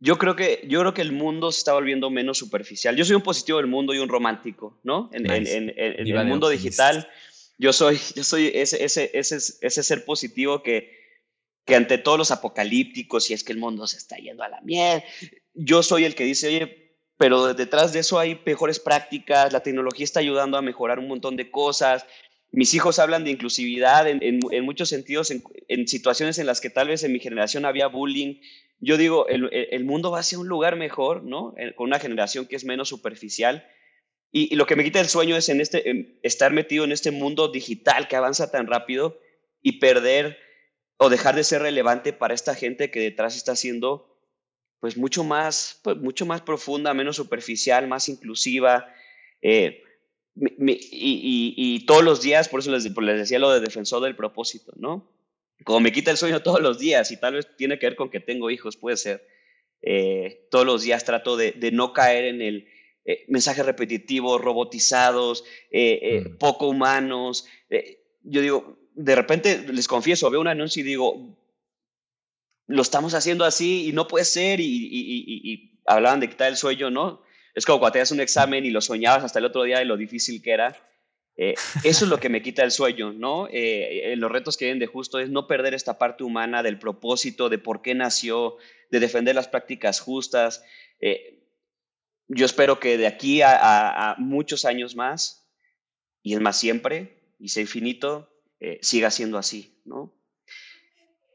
[0.00, 2.96] yo creo, que, yo creo que el mundo se está volviendo menos superficial.
[2.96, 5.10] Yo soy un positivo del mundo y un romántico, ¿no?
[5.12, 7.08] En, el mundo digital,
[7.58, 10.96] yo soy, yo soy ese, ese, ese, ese ser positivo que,
[11.64, 14.60] que ante todos los apocalípticos, y es que el mundo se está yendo a la
[14.62, 15.02] miel,
[15.52, 16.88] yo soy el que dice, oye,
[17.18, 21.36] pero detrás de eso hay mejores prácticas, la tecnología está ayudando a mejorar un montón
[21.36, 22.06] de cosas.
[22.52, 27.02] Mis hijos hablan de inclusividad en, muchos sentidos, en, situaciones en las que tal vez
[27.02, 28.40] en mi generación había bullying.
[28.80, 31.54] Yo digo, el, mundo va hacia un lugar mejor, ¿no?
[31.74, 33.66] Con una generación que es menos superficial.
[34.30, 37.48] Y, lo que me quita el sueño es en este, estar metido en este mundo
[37.48, 39.18] digital que avanza tan rápido
[39.62, 40.38] y perder
[40.96, 44.08] o dejar de ser relevante para esta gente que detrás está haciendo
[44.80, 48.92] pues mucho más, pues, mucho más profunda, menos superficial, más inclusiva.
[49.42, 49.82] Eh,
[50.36, 55.17] y, todos los días, por eso les, les, decía lo de defensor del propósito, ¿no?
[55.64, 58.10] Como me quita el sueño todos los días, y tal vez tiene que ver con
[58.10, 59.26] que tengo hijos, puede ser.
[59.82, 62.68] Eh, todos los días trato de, no caer en el
[63.04, 66.36] eh, mensaje repetitivo, robotizados, mm.
[66.38, 67.46] poco humanos.
[68.22, 71.38] yo digo, de repente les confieso, veo un anuncio y digo,
[72.66, 74.60] lo estamos haciendo así y no puede ser.
[74.60, 77.22] Y, hablaban de quitar el sueño, ¿no?
[77.54, 79.86] Es como cuando te das un examen y lo soñabas hasta el otro día de
[79.86, 80.76] lo difícil que era.
[81.40, 83.46] Eh, eso es lo que me quita el sueño, ¿no?
[83.46, 86.80] Eh, eh, los retos que vienen de justo es no perder esta parte humana del
[86.80, 88.56] propósito, de por qué nació,
[88.90, 90.64] de defender las prácticas justas.
[92.26, 95.48] yo espero que de aquí a, a, muchos años más,
[96.24, 98.28] y es más siempre, y sea infinito,
[98.80, 100.17] siga siendo así, ¿no?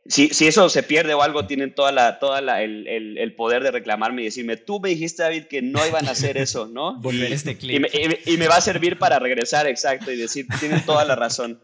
[0.05, 3.63] Si, si, eso se pierde o algo, tienen toda la, toda la, el, el, poder
[3.63, 6.97] de reclamarme y decirme, tú me dijiste, David, que no iban a hacer eso, ¿no?
[7.01, 7.75] Volver y, este clip.
[7.75, 7.89] Y me,
[8.25, 11.61] y me, va a servir para regresar, exacto, y decir, tienen toda la razón.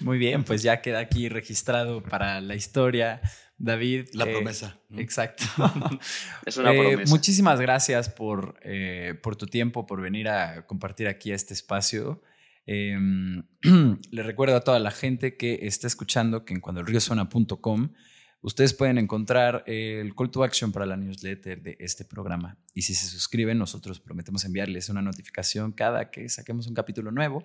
[0.00, 3.20] Muy bien, pues ya queda aquí registrado para la historia.
[3.62, 4.08] David.
[4.12, 4.76] La eh, promesa.
[4.96, 5.44] Exacto.
[6.46, 7.10] es una eh, promesa.
[7.10, 12.20] Muchísimas gracias por, eh, por tu tiempo, por venir a compartir aquí este espacio.
[12.66, 13.42] Em,
[14.10, 17.92] le recuerdo a toda la gente que está escuchando que en cuandoelriosuena.com
[18.40, 22.58] ustedes pueden encontrar el call to action para la newsletter de este programa.
[22.74, 27.44] Y si se suscriben, nosotros prometemos enviarles una notificación cada que saquemos un capítulo nuevo.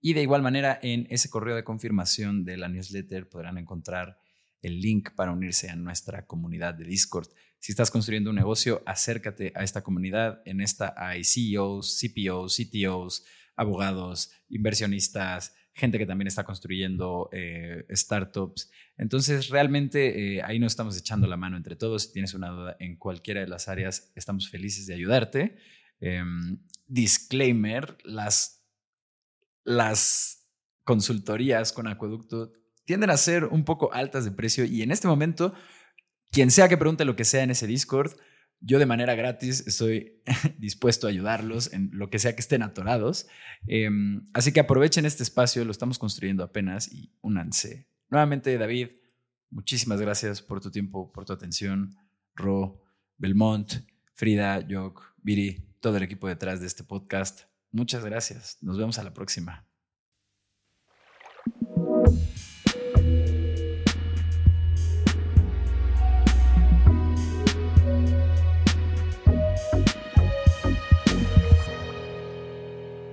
[0.00, 4.18] Y de igual manera, en ese correo de confirmación de la newsletter podrán encontrar
[4.60, 7.28] el link para unirse a nuestra comunidad de Discord.
[7.58, 10.42] Si estás construyendo un negocio, acércate a esta comunidad.
[10.44, 13.24] En esta hay CEOs, CPOs, CTOs,
[13.56, 18.70] abogados, inversionistas, gente que también está construyendo eh, startups.
[18.96, 22.04] Entonces, realmente eh, ahí nos estamos echando la mano entre todos.
[22.04, 25.56] Si tienes una duda en cualquiera de las áreas, estamos felices de ayudarte.
[26.00, 28.64] Em, disclaimer, las,
[29.64, 30.48] las
[30.84, 32.52] consultorías con Acueducto
[32.84, 35.54] tienden a ser un poco altas de precio y en este momento,
[36.30, 38.12] quien sea que pregunte lo que sea en ese Discord,
[38.64, 40.22] yo de manera gratis estoy
[40.58, 43.26] dispuesto a ayudarlos en lo que sea que estén atorados.
[43.66, 47.86] Em, así que aprovechen este espacio, lo estamos construyendo apenas y únanse.
[48.08, 48.88] Nuevamente, David,
[49.50, 51.94] muchísimas gracias por tu tiempo, por tu atención.
[52.34, 52.82] Ro,
[53.18, 53.72] Belmont,
[54.14, 57.42] Frida, Jock, Viri, todo el equipo detrás de este podcast.
[57.70, 58.58] Muchas gracias.
[58.62, 59.66] Nos vemos a la próxima.